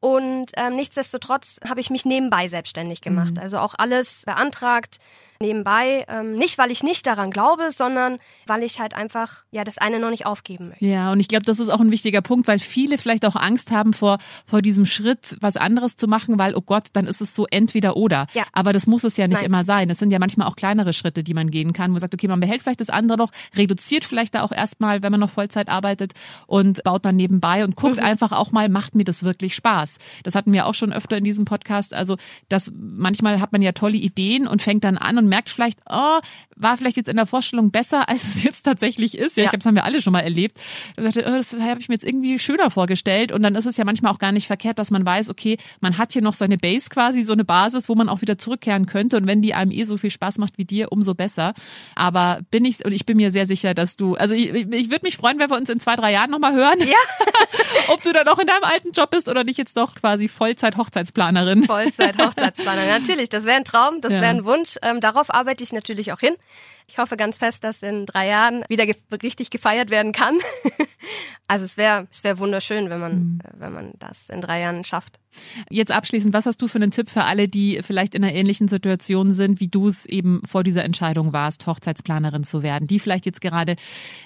Und 0.01 0.53
ähm, 0.57 0.77
nichtsdestotrotz 0.77 1.57
habe 1.69 1.81
ich 1.81 1.91
mich 1.91 2.05
nebenbei 2.05 2.49
selbstständig 2.49 3.01
gemacht. 3.01 3.35
Mhm. 3.35 3.41
Also 3.41 3.59
auch 3.59 3.75
alles 3.77 4.23
beantragt, 4.25 4.99
nebenbei. 5.41 6.05
Ähm, 6.09 6.33
nicht, 6.33 6.59
weil 6.59 6.71
ich 6.71 6.83
nicht 6.83 7.07
daran 7.07 7.31
glaube, 7.31 7.71
sondern 7.71 8.19
weil 8.47 8.63
ich 8.63 8.81
halt 8.81 8.95
einfach 8.95 9.45
ja 9.51 9.65
das 9.65 9.79
eine 9.79 9.99
noch 9.99 10.11
nicht 10.11 10.27
aufgeben 10.27 10.69
möchte. 10.69 10.85
Ja, 10.85 11.13
und 11.13 11.21
ich 11.21 11.29
glaube, 11.29 11.45
das 11.45 11.61
ist 11.61 11.69
auch 11.69 11.81
ein 11.81 11.91
wichtiger 11.91 12.23
Punkt, 12.23 12.49
weil 12.49 12.59
viele 12.59 12.99
vielleicht 12.99 13.25
auch 13.25 13.37
Angst 13.37 13.71
haben 13.71 13.93
vor, 13.93 14.19
vor 14.45 14.63
diesem 14.63 14.87
Schritt, 14.87 15.37
was 15.41 15.57
anderes 15.57 15.97
zu 15.97 16.07
machen, 16.09 16.39
weil, 16.39 16.55
oh 16.55 16.61
Gott, 16.61 16.85
dann 16.93 17.07
ist 17.07 17.21
es 17.21 17.35
so 17.35 17.47
entweder 17.51 17.97
oder. 17.97 18.27
Ja. 18.35 18.45
Aber 18.53 18.73
das 18.73 18.87
muss 18.87 19.05
es 19.05 19.17
ja 19.17 19.29
nicht 19.29 19.39
Nein. 19.39 19.47
immer 19.47 19.65
sein. 19.65 19.91
Es 19.91 19.99
sind 19.99 20.11
ja 20.11 20.19
manchmal 20.19 20.49
auch 20.49 20.57
kleinere 20.57 20.93
Schritte, 20.93 21.23
die 21.23 21.35
man 21.35 21.51
gehen 21.51 21.73
kann. 21.73 21.91
wo 21.91 21.93
Man 21.93 22.01
sagt, 22.01 22.15
okay, 22.15 22.29
man 22.29 22.41
behält 22.41 22.63
vielleicht 22.63 22.81
das 22.81 22.91
andere 22.91 23.19
noch, 23.19 23.31
reduziert 23.55 24.05
vielleicht 24.05 24.35
da 24.35 24.43
auch 24.43 24.53
erstmal, 24.53 25.03
wenn 25.03 25.13
man 25.13 25.21
noch 25.21 25.31
Vollzeit 25.31 25.69
arbeitet 25.69 26.13
und 26.47 26.83
baut 26.85 27.05
dann 27.05 27.17
nebenbei 27.17 27.65
und 27.65 27.77
guckt 27.77 27.97
mhm. 27.97 28.05
einfach 28.05 28.33
auch 28.33 28.53
mal, 28.53 28.69
macht 28.69 28.95
mir 28.95 29.05
das 29.05 29.23
wirklich 29.23 29.55
Spaß? 29.55 29.99
Das 30.23 30.35
hatten 30.35 30.53
wir 30.53 30.67
auch 30.67 30.75
schon 30.75 30.93
öfter 30.93 31.17
in 31.17 31.25
diesem 31.25 31.45
Podcast. 31.45 31.95
Also, 31.95 32.17
dass 32.49 32.73
manchmal 32.75 33.41
hat 33.41 33.53
man 33.53 33.63
ja 33.63 33.73
tolle 33.73 33.97
Ideen 33.97 34.47
und 34.47 34.63
fängt 34.63 34.85
dann 34.85 34.99
an 34.99 35.19
und 35.19 35.26
merkt 35.29 35.51
vielleicht, 35.51 35.81
oh, 35.89 36.21
war 36.57 36.77
vielleicht 36.77 36.97
jetzt 36.97 37.09
in 37.09 37.17
der 37.17 37.27
Vorstellung 37.27 37.71
besser, 37.71 38.09
als 38.09 38.25
es 38.25 38.43
jetzt 38.43 38.63
tatsächlich 38.63 39.17
ist. 39.17 39.37
Ja, 39.37 39.45
ich 39.45 39.51
glaube, 39.51 39.59
das 39.59 39.67
haben 39.67 39.75
wir 39.75 39.85
alle 39.85 40.01
schon 40.01 40.13
mal 40.13 40.21
erlebt. 40.21 40.59
Ich 40.97 41.05
dachte, 41.05 41.25
oh, 41.27 41.37
das 41.37 41.53
habe 41.53 41.81
ich 41.81 41.89
mir 41.89 41.95
jetzt 41.95 42.05
irgendwie 42.05 42.39
schöner 42.39 42.71
vorgestellt. 42.71 43.33
Und 43.33 43.43
dann 43.43 43.55
ist 43.55 43.67
es 43.67 43.77
ja 43.77 43.85
manchmal 43.85 44.13
auch 44.13 44.19
gar 44.19 44.33
nicht 44.33 44.47
verkehrt, 44.47 44.79
dass 44.79 44.91
man 44.91 45.05
weiß, 45.05 45.29
okay, 45.31 45.59
man 45.81 45.99
hat 45.99 46.13
hier 46.13 46.23
noch 46.23 46.33
seine 46.33 46.57
Base 46.57 46.89
quasi, 46.89 47.23
so 47.23 47.33
eine 47.33 47.45
Basis, 47.45 47.89
wo 47.89 47.95
man 47.95 48.09
auch 48.09 48.23
wieder 48.23 48.39
zurückkehren 48.39 48.87
könnte. 48.87 49.19
Und 49.19 49.27
wenn 49.27 49.43
die 49.43 49.55
einem 49.55 49.71
eh 49.71 49.85
so 49.85 49.97
viel 49.97 50.11
Spaß 50.11 50.39
macht 50.39 50.57
wie 50.57 50.65
dir, 50.65 50.93
umso 50.93 51.15
besser. 51.15 51.53
Aber 51.95 52.41
bin 52.51 52.65
ich, 52.65 52.85
und 52.85 52.93
ich 52.93 53.05
bin 53.05 53.19
mir 53.19 53.31
sehr 53.31 53.47
sicher, 53.47 53.75
dass 53.75 53.97
du, 53.97 54.15
also 54.15 54.35
ich, 54.35 54.49
ich 54.55 54.91
würde 54.91 55.05
mich 55.05 55.17
freuen, 55.17 55.39
wenn 55.39 55.51
wir 55.51 55.57
uns 55.57 55.69
in 55.69 55.81
zwei, 55.81 55.97
drei 55.97 56.13
Jahren 56.13 56.31
nochmal 56.31 56.55
hören. 56.55 56.79
Ja. 56.81 56.97
Ob 57.89 58.03
du 58.03 58.13
dann 58.13 58.25
noch 58.25 58.39
in 58.39 58.47
deinem 58.47 58.65
alten 58.65 58.93
Job 58.93 59.11
bist 59.11 59.29
oder 59.29 59.45
nicht 59.45 59.59
jetzt 59.59 59.77
doch 59.77 59.95
quasi 59.95 60.29
Vollzeit-Hochzeitsplanerin. 60.29 61.65
Vollzeit-Hochzeitsplanerin. 61.65 62.89
Natürlich, 63.01 63.29
das 63.29 63.45
wäre 63.45 63.57
ein 63.57 63.65
Traum, 63.65 64.01
das 64.01 64.15
ja. 64.15 64.21
wäre 64.21 64.31
ein 64.31 64.45
Wunsch. 64.45 64.77
Ähm, 64.83 65.01
darauf 65.17 65.35
arbeite 65.35 65.65
ich 65.65 65.73
natürlich 65.73 66.13
auch 66.13 66.21
hin. 66.21 66.37
Ich 66.89 66.99
hoffe 66.99 67.17
ganz 67.17 67.39
fest, 67.39 67.65
dass 67.65 67.83
in 67.83 68.07
drei 68.07 68.29
Jahren 68.29 68.65
wieder 68.69 68.87
ge 68.87 68.95
richtig 69.23 69.51
gefeiert 69.51 69.91
werden 69.91 70.13
kann. 70.13 70.39
also 71.49 71.65
es 71.65 71.77
wäre 71.77 72.07
es 72.11 72.23
wäre 72.23 72.39
wunderschön, 72.39 72.91
wenn 72.91 73.01
man 73.01 73.15
mhm. 73.15 73.39
wenn 73.59 73.73
man 73.73 73.93
das 73.99 74.29
in 74.29 74.41
drei 74.41 74.61
Jahren 74.61 74.85
schafft. 74.85 75.19
Jetzt 75.69 75.93
abschließend, 75.93 76.33
was 76.33 76.47
hast 76.47 76.63
du 76.63 76.69
für 76.69 76.77
einen 76.77 76.91
Tipp 76.91 77.11
für 77.11 77.25
alle, 77.25 77.49
die 77.49 77.81
vielleicht 77.83 78.15
in 78.15 78.25
einer 78.25 78.33
ähnlichen 78.33 78.69
Situation 78.69 79.33
sind, 79.33 79.61
wie 79.61 79.69
du 79.69 79.89
es 79.89 80.07
eben 80.07 80.41
vor 80.47 80.65
dieser 80.65 80.85
Entscheidung 80.85 81.33
warst, 81.33 81.67
Hochzeitsplanerin 81.67 82.45
zu 82.45 82.63
werden, 82.63 82.87
die 82.89 82.99
vielleicht 82.99 83.27
jetzt 83.27 83.41
gerade 83.41 83.77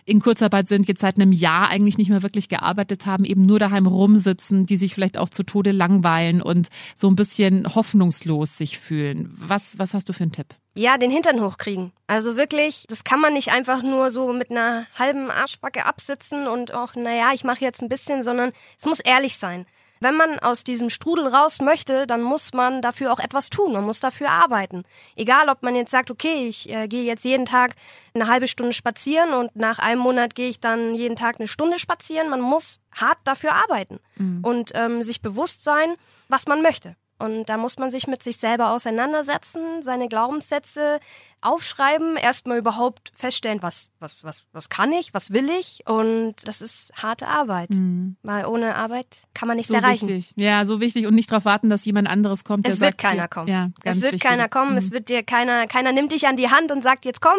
in 0.04 0.20
Kurzarbeit 0.20 0.68
sind, 0.68 0.86
jetzt 0.86 1.00
seit 1.00 1.16
einem 1.16 1.32
Jahr 1.32 1.68
eigentlich 1.68 1.98
nicht 1.98 2.10
mehr 2.10 2.22
wirklich 2.22 2.48
gearbeitet 2.48 3.06
haben, 3.06 3.24
eben 3.24 3.42
nur 3.42 3.58
daheim 3.58 3.86
rumsitzen, 3.86 4.66
die 4.66 4.76
sich 4.76 4.94
vielleicht 4.94 5.18
auch 5.18 5.30
zu 5.30 5.42
Tode 5.42 5.72
langweilen 5.72 6.42
und 6.42 6.68
so 6.94 7.08
ein 7.08 7.16
bisschen 7.16 7.74
hoffnungslos 7.74 8.56
sich 8.56 8.78
fühlen. 8.78 9.34
Was 9.38 9.78
was 9.78 9.94
hast 9.94 10.08
du 10.08 10.12
für 10.12 10.24
einen 10.24 10.32
Tipp? 10.32 10.54
Ja, 10.74 10.98
den 10.98 11.10
Hintern 11.10 11.40
hochkriegen. 11.40 11.92
Also 12.10 12.36
wirklich, 12.36 12.86
das 12.88 13.04
kann 13.04 13.20
man 13.20 13.34
nicht 13.34 13.52
einfach 13.52 13.84
nur 13.84 14.10
so 14.10 14.32
mit 14.32 14.50
einer 14.50 14.84
halben 14.98 15.30
Arschbacke 15.30 15.86
absitzen 15.86 16.48
und 16.48 16.74
auch, 16.74 16.96
naja, 16.96 17.30
ich 17.32 17.44
mache 17.44 17.60
jetzt 17.60 17.82
ein 17.82 17.88
bisschen, 17.88 18.24
sondern 18.24 18.50
es 18.76 18.84
muss 18.84 18.98
ehrlich 18.98 19.38
sein. 19.38 19.64
Wenn 20.00 20.16
man 20.16 20.40
aus 20.40 20.64
diesem 20.64 20.90
Strudel 20.90 21.28
raus 21.28 21.60
möchte, 21.60 22.08
dann 22.08 22.22
muss 22.22 22.52
man 22.52 22.82
dafür 22.82 23.12
auch 23.12 23.20
etwas 23.20 23.48
tun. 23.48 23.74
Man 23.74 23.84
muss 23.84 24.00
dafür 24.00 24.28
arbeiten. 24.28 24.82
Egal, 25.14 25.48
ob 25.48 25.62
man 25.62 25.76
jetzt 25.76 25.92
sagt, 25.92 26.10
okay, 26.10 26.48
ich 26.48 26.68
äh, 26.68 26.88
gehe 26.88 27.04
jetzt 27.04 27.24
jeden 27.24 27.46
Tag 27.46 27.76
eine 28.12 28.26
halbe 28.26 28.48
Stunde 28.48 28.72
spazieren 28.72 29.32
und 29.32 29.54
nach 29.54 29.78
einem 29.78 30.00
Monat 30.00 30.34
gehe 30.34 30.48
ich 30.48 30.58
dann 30.58 30.96
jeden 30.96 31.14
Tag 31.14 31.36
eine 31.38 31.46
Stunde 31.46 31.78
spazieren. 31.78 32.28
Man 32.28 32.40
muss 32.40 32.80
hart 32.90 33.18
dafür 33.22 33.54
arbeiten 33.54 34.00
mhm. 34.16 34.42
und 34.42 34.72
ähm, 34.74 35.04
sich 35.04 35.22
bewusst 35.22 35.62
sein, 35.62 35.94
was 36.26 36.48
man 36.48 36.60
möchte. 36.60 36.96
Und 37.20 37.50
da 37.50 37.58
muss 37.58 37.76
man 37.76 37.90
sich 37.90 38.06
mit 38.06 38.22
sich 38.22 38.38
selber 38.38 38.70
auseinandersetzen, 38.70 39.82
seine 39.82 40.08
Glaubenssätze 40.08 41.00
aufschreiben, 41.42 42.16
erstmal 42.16 42.58
überhaupt 42.58 43.12
feststellen, 43.14 43.62
was, 43.62 43.90
was, 43.98 44.24
was, 44.24 44.44
was 44.52 44.70
kann 44.70 44.90
ich, 44.92 45.12
was 45.12 45.30
will 45.30 45.50
ich. 45.50 45.82
Und 45.86 46.36
das 46.44 46.62
ist 46.62 46.92
harte 46.94 47.28
Arbeit. 47.28 47.70
Mhm. 47.70 48.16
Weil 48.22 48.46
ohne 48.46 48.74
Arbeit 48.74 49.24
kann 49.34 49.48
man 49.48 49.58
nichts 49.58 49.68
so 49.68 49.74
erreichen. 49.74 50.08
Wichtig. 50.08 50.32
Ja, 50.36 50.64
so 50.64 50.80
wichtig 50.80 51.06
und 51.06 51.14
nicht 51.14 51.30
darauf 51.30 51.44
warten, 51.44 51.68
dass 51.68 51.84
jemand 51.84 52.08
anderes 52.08 52.42
kommt. 52.42 52.66
Es 52.66 52.80
wird 52.80 52.92
sagt, 52.92 52.98
keiner 52.98 53.28
kommen. 53.28 53.48
Ja, 53.48 53.70
es 53.84 54.00
wird 54.00 54.14
wichtig. 54.14 54.28
keiner 54.28 54.48
kommen. 54.48 54.72
Mhm. 54.72 54.78
Es 54.78 54.90
wird 54.90 55.10
dir 55.10 55.22
keiner, 55.22 55.66
keiner 55.66 55.92
nimmt 55.92 56.12
dich 56.12 56.26
an 56.26 56.36
die 56.36 56.48
Hand 56.48 56.72
und 56.72 56.82
sagt, 56.82 57.04
jetzt 57.04 57.20
komm. 57.20 57.38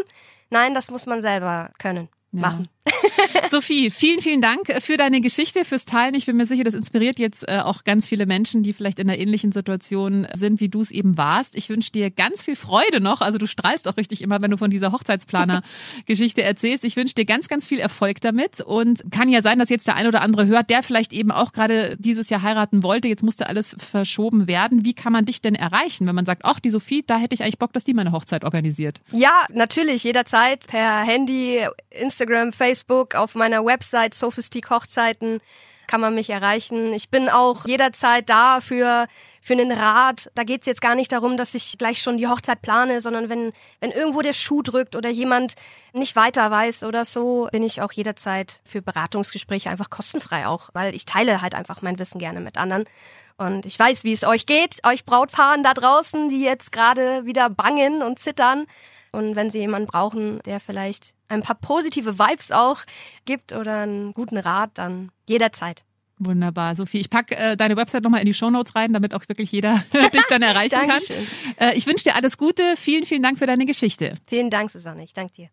Nein, 0.52 0.76
das 0.76 0.92
muss 0.92 1.08
man 1.08 1.24
selber 1.24 1.72
können 1.80 2.08
ja. 2.32 2.42
machen. 2.42 2.68
Sophie, 3.50 3.92
vielen, 3.92 4.22
vielen 4.22 4.42
Dank 4.42 4.72
für 4.82 4.98
deine 4.98 5.22
Geschichte, 5.22 5.66
fürs 5.66 5.86
Teilen. 5.86 6.16
Ich 6.16 6.26
bin 6.26 6.38
mir 6.38 6.46
sicher, 6.46 6.64
das 6.64 6.74
inspiriert 6.74 7.20
jetzt 7.20 7.48
äh, 7.48 7.60
auch 7.60 7.84
ganz 7.84 8.08
viele 8.08 8.26
Menschen, 8.26 8.64
die 8.64 8.74
vielleicht 8.74 9.00
in 9.00 9.10
einer 9.10 9.20
ähnlichen 9.20 9.52
Situation 9.52 10.28
sind, 10.36 10.60
wie 10.60 10.70
du 10.70 10.82
es 10.82 10.92
eben 10.92 11.18
warst. 11.18 11.56
Ich 11.56 11.70
wünsche 11.70 11.92
dir 11.92 12.10
ganz 12.10 12.44
viel 12.44 12.56
Freude 12.56 13.00
noch. 13.00 13.22
Also 13.22 13.38
du 13.38 13.46
strahlst 13.46 13.88
auch 13.88 13.98
richtig 13.98 14.22
immer, 14.22 14.42
wenn 14.42 14.52
du 14.52 14.58
von 14.58 14.72
dieser 14.72 14.92
Hochzeitsplaner-Geschichte 14.92 16.42
erzählst. 16.42 16.84
Ich 16.84 16.96
wünsche 16.96 17.14
dir 17.14 17.26
ganz, 17.26 17.48
ganz 17.48 17.68
viel 17.68 17.80
Erfolg 17.80 18.22
damit 18.22 18.62
und 18.62 19.04
kann 19.12 19.30
ja 19.30 19.42
sein, 19.42 19.60
dass 19.60 19.70
jetzt 19.70 19.88
der 19.88 19.96
ein 19.96 20.08
oder 20.08 20.22
andere 20.22 20.48
hört, 20.48 20.70
der 20.70 20.82
vielleicht 20.82 21.14
eben 21.14 21.32
auch 21.32 21.52
gerade 21.52 21.98
dieses 22.00 22.30
Jahr 22.30 22.42
heiraten 22.42 22.84
wollte. 22.84 23.08
Jetzt 23.08 23.24
musste 23.24 23.48
alles 23.48 23.76
verschoben 23.78 24.48
werden. 24.48 24.86
Wie 24.86 24.94
kann 24.94 25.14
man 25.14 25.26
dich 25.26 25.42
denn 25.42 25.56
erreichen, 25.56 26.08
wenn 26.08 26.16
man 26.16 26.26
sagt, 26.26 26.46
ach, 26.46 26.60
die 26.60 26.70
Sophie, 26.70 27.04
da 27.06 27.18
hätte 27.18 27.36
ich 27.36 27.44
eigentlich 27.44 27.60
Bock, 27.60 27.74
dass 27.74 27.84
die 27.84 27.94
meine 27.94 28.12
Hochzeit 28.12 28.44
organisiert? 28.44 29.02
Ja, 29.12 29.46
natürlich, 29.50 30.04
jederzeit 30.04 30.66
per 30.68 31.02
Handy, 31.02 31.60
Instagram, 31.92 32.52
Facebook 32.52 32.71
auf 33.16 33.36
meiner 33.36 33.66
Website 33.66 34.14
Sophistik 34.14 34.70
Hochzeiten 34.70 35.42
kann 35.92 36.00
man 36.00 36.16
mich 36.16 36.30
erreichen. 36.30 36.94
Ich 36.94 37.10
bin 37.10 37.28
auch 37.28 37.66
jederzeit 37.66 38.30
da 38.30 38.62
für, 38.62 39.08
für 39.42 39.54
einen 39.54 39.74
Rat. 39.74 40.32
Da 40.36 40.44
geht's 40.44 40.66
jetzt 40.66 40.82
gar 40.82 40.96
nicht 40.96 41.12
darum, 41.12 41.36
dass 41.36 41.54
ich 41.54 41.78
gleich 41.78 42.02
schon 42.02 42.18
die 42.18 42.28
Hochzeit 42.28 42.62
plane, 42.62 43.02
sondern 43.02 43.28
wenn, 43.28 43.52
wenn 43.82 43.92
irgendwo 43.92 44.22
der 44.22 44.32
Schuh 44.32 44.62
drückt 44.62 44.96
oder 44.96 45.10
jemand 45.10 45.56
nicht 45.92 46.16
weiter 46.16 46.50
weiß 46.50 46.84
oder 46.84 47.04
so, 47.04 47.50
bin 47.52 47.64
ich 47.64 47.82
auch 47.82 47.92
jederzeit 47.92 48.62
für 48.64 48.82
Beratungsgespräche 48.82 49.70
einfach 49.70 49.90
kostenfrei 49.90 50.48
auch, 50.48 50.70
weil 50.72 50.96
ich 50.96 51.04
teile 51.04 51.42
halt 51.42 51.56
einfach 51.56 51.82
mein 51.82 52.00
Wissen 52.00 52.20
gerne 52.20 52.40
mit 52.40 52.58
anderen. 52.58 52.86
Und 53.38 53.66
ich 53.66 53.78
weiß, 53.78 54.06
wie 54.06 54.14
es 54.14 54.24
euch 54.24 54.46
geht, 54.46 54.80
euch 54.86 55.04
Brautpaaren 55.04 55.62
da 55.62 55.74
draußen, 55.74 56.30
die 56.30 56.42
jetzt 56.42 56.72
gerade 56.72 57.26
wieder 57.26 57.50
bangen 57.50 58.02
und 58.02 58.18
zittern. 58.18 58.66
Und 59.12 59.36
wenn 59.36 59.50
sie 59.50 59.60
jemanden 59.60 59.88
brauchen, 59.88 60.40
der 60.44 60.60
vielleicht 60.60 61.14
ein 61.28 61.42
paar 61.42 61.56
positive 61.56 62.18
Vibes 62.18 62.52
auch 62.52 62.82
gibt 63.26 63.54
oder 63.54 63.82
einen 63.82 64.14
guten 64.14 64.38
Rat, 64.38 64.72
dann 64.76 65.12
jederzeit. 65.28 65.84
Wunderbar, 66.24 66.76
Sophie. 66.76 67.00
Ich 67.00 67.10
packe 67.10 67.36
äh, 67.36 67.58
deine 67.58 67.76
Website 67.76 68.04
nochmal 68.04 68.20
in 68.20 68.28
die 68.28 68.34
Shownotes 68.34 68.76
rein, 68.76 68.94
damit 68.94 69.16
auch 69.16 69.28
wirklich 69.28 69.52
jeder 69.52 69.84
dich 70.14 70.22
dann 70.30 70.44
erreichen 70.44 70.80
kann. 70.88 71.02
Äh, 71.60 71.76
ich 71.76 71.88
wünsche 71.88 72.04
dir 72.04 72.16
alles 72.16 72.38
Gute. 72.38 72.76
Vielen, 72.78 73.06
vielen 73.06 73.24
Dank 73.24 73.40
für 73.40 73.48
deine 73.48 73.66
Geschichte. 73.66 74.14
Vielen 74.28 74.52
Dank, 74.52 74.70
Susanne. 74.70 75.04
Ich 75.04 75.14
danke 75.14 75.34
dir. 75.34 75.50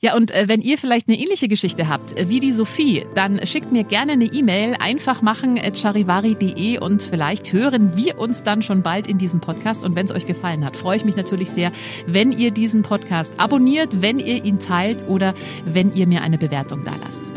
Ja, 0.00 0.16
und 0.16 0.32
äh, 0.32 0.48
wenn 0.48 0.60
ihr 0.60 0.76
vielleicht 0.76 1.08
eine 1.08 1.18
ähnliche 1.18 1.46
Geschichte 1.46 1.88
habt 1.88 2.14
wie 2.16 2.40
die 2.40 2.52
Sophie, 2.52 3.06
dann 3.14 3.44
schickt 3.46 3.70
mir 3.70 3.84
gerne 3.84 4.12
eine 4.12 4.24
E-Mail 4.24 4.74
einfach 4.80 5.22
machen 5.22 5.58
at 5.58 5.76
charivari.de 5.76 6.78
und 6.78 7.02
vielleicht 7.02 7.52
hören 7.52 7.94
wir 7.96 8.18
uns 8.18 8.42
dann 8.42 8.62
schon 8.62 8.82
bald 8.82 9.06
in 9.06 9.18
diesem 9.18 9.40
Podcast. 9.40 9.84
Und 9.84 9.94
wenn 9.94 10.06
es 10.06 10.12
euch 10.12 10.26
gefallen 10.26 10.64
hat, 10.64 10.76
freue 10.76 10.96
ich 10.96 11.04
mich 11.04 11.16
natürlich 11.16 11.50
sehr, 11.50 11.70
wenn 12.06 12.32
ihr 12.32 12.50
diesen 12.50 12.82
Podcast 12.82 13.38
abonniert, 13.38 14.02
wenn 14.02 14.18
ihr 14.18 14.44
ihn 14.44 14.58
teilt 14.58 15.06
oder 15.06 15.34
wenn 15.64 15.94
ihr 15.94 16.08
mir 16.08 16.22
eine 16.22 16.38
Bewertung 16.38 16.82
da 16.84 16.92
lasst. 16.96 17.30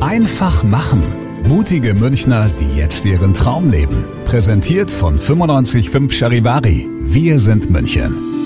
Einfach 0.00 0.62
machen. 0.62 1.27
Mutige 1.46 1.94
Münchner, 1.94 2.50
die 2.60 2.76
jetzt 2.76 3.04
ihren 3.04 3.34
Traum 3.34 3.70
leben. 3.70 4.04
Präsentiert 4.26 4.90
von 4.90 5.14
955 5.16 6.18
Charivari. 6.18 6.88
Wir 7.02 7.38
sind 7.38 7.70
München. 7.70 8.37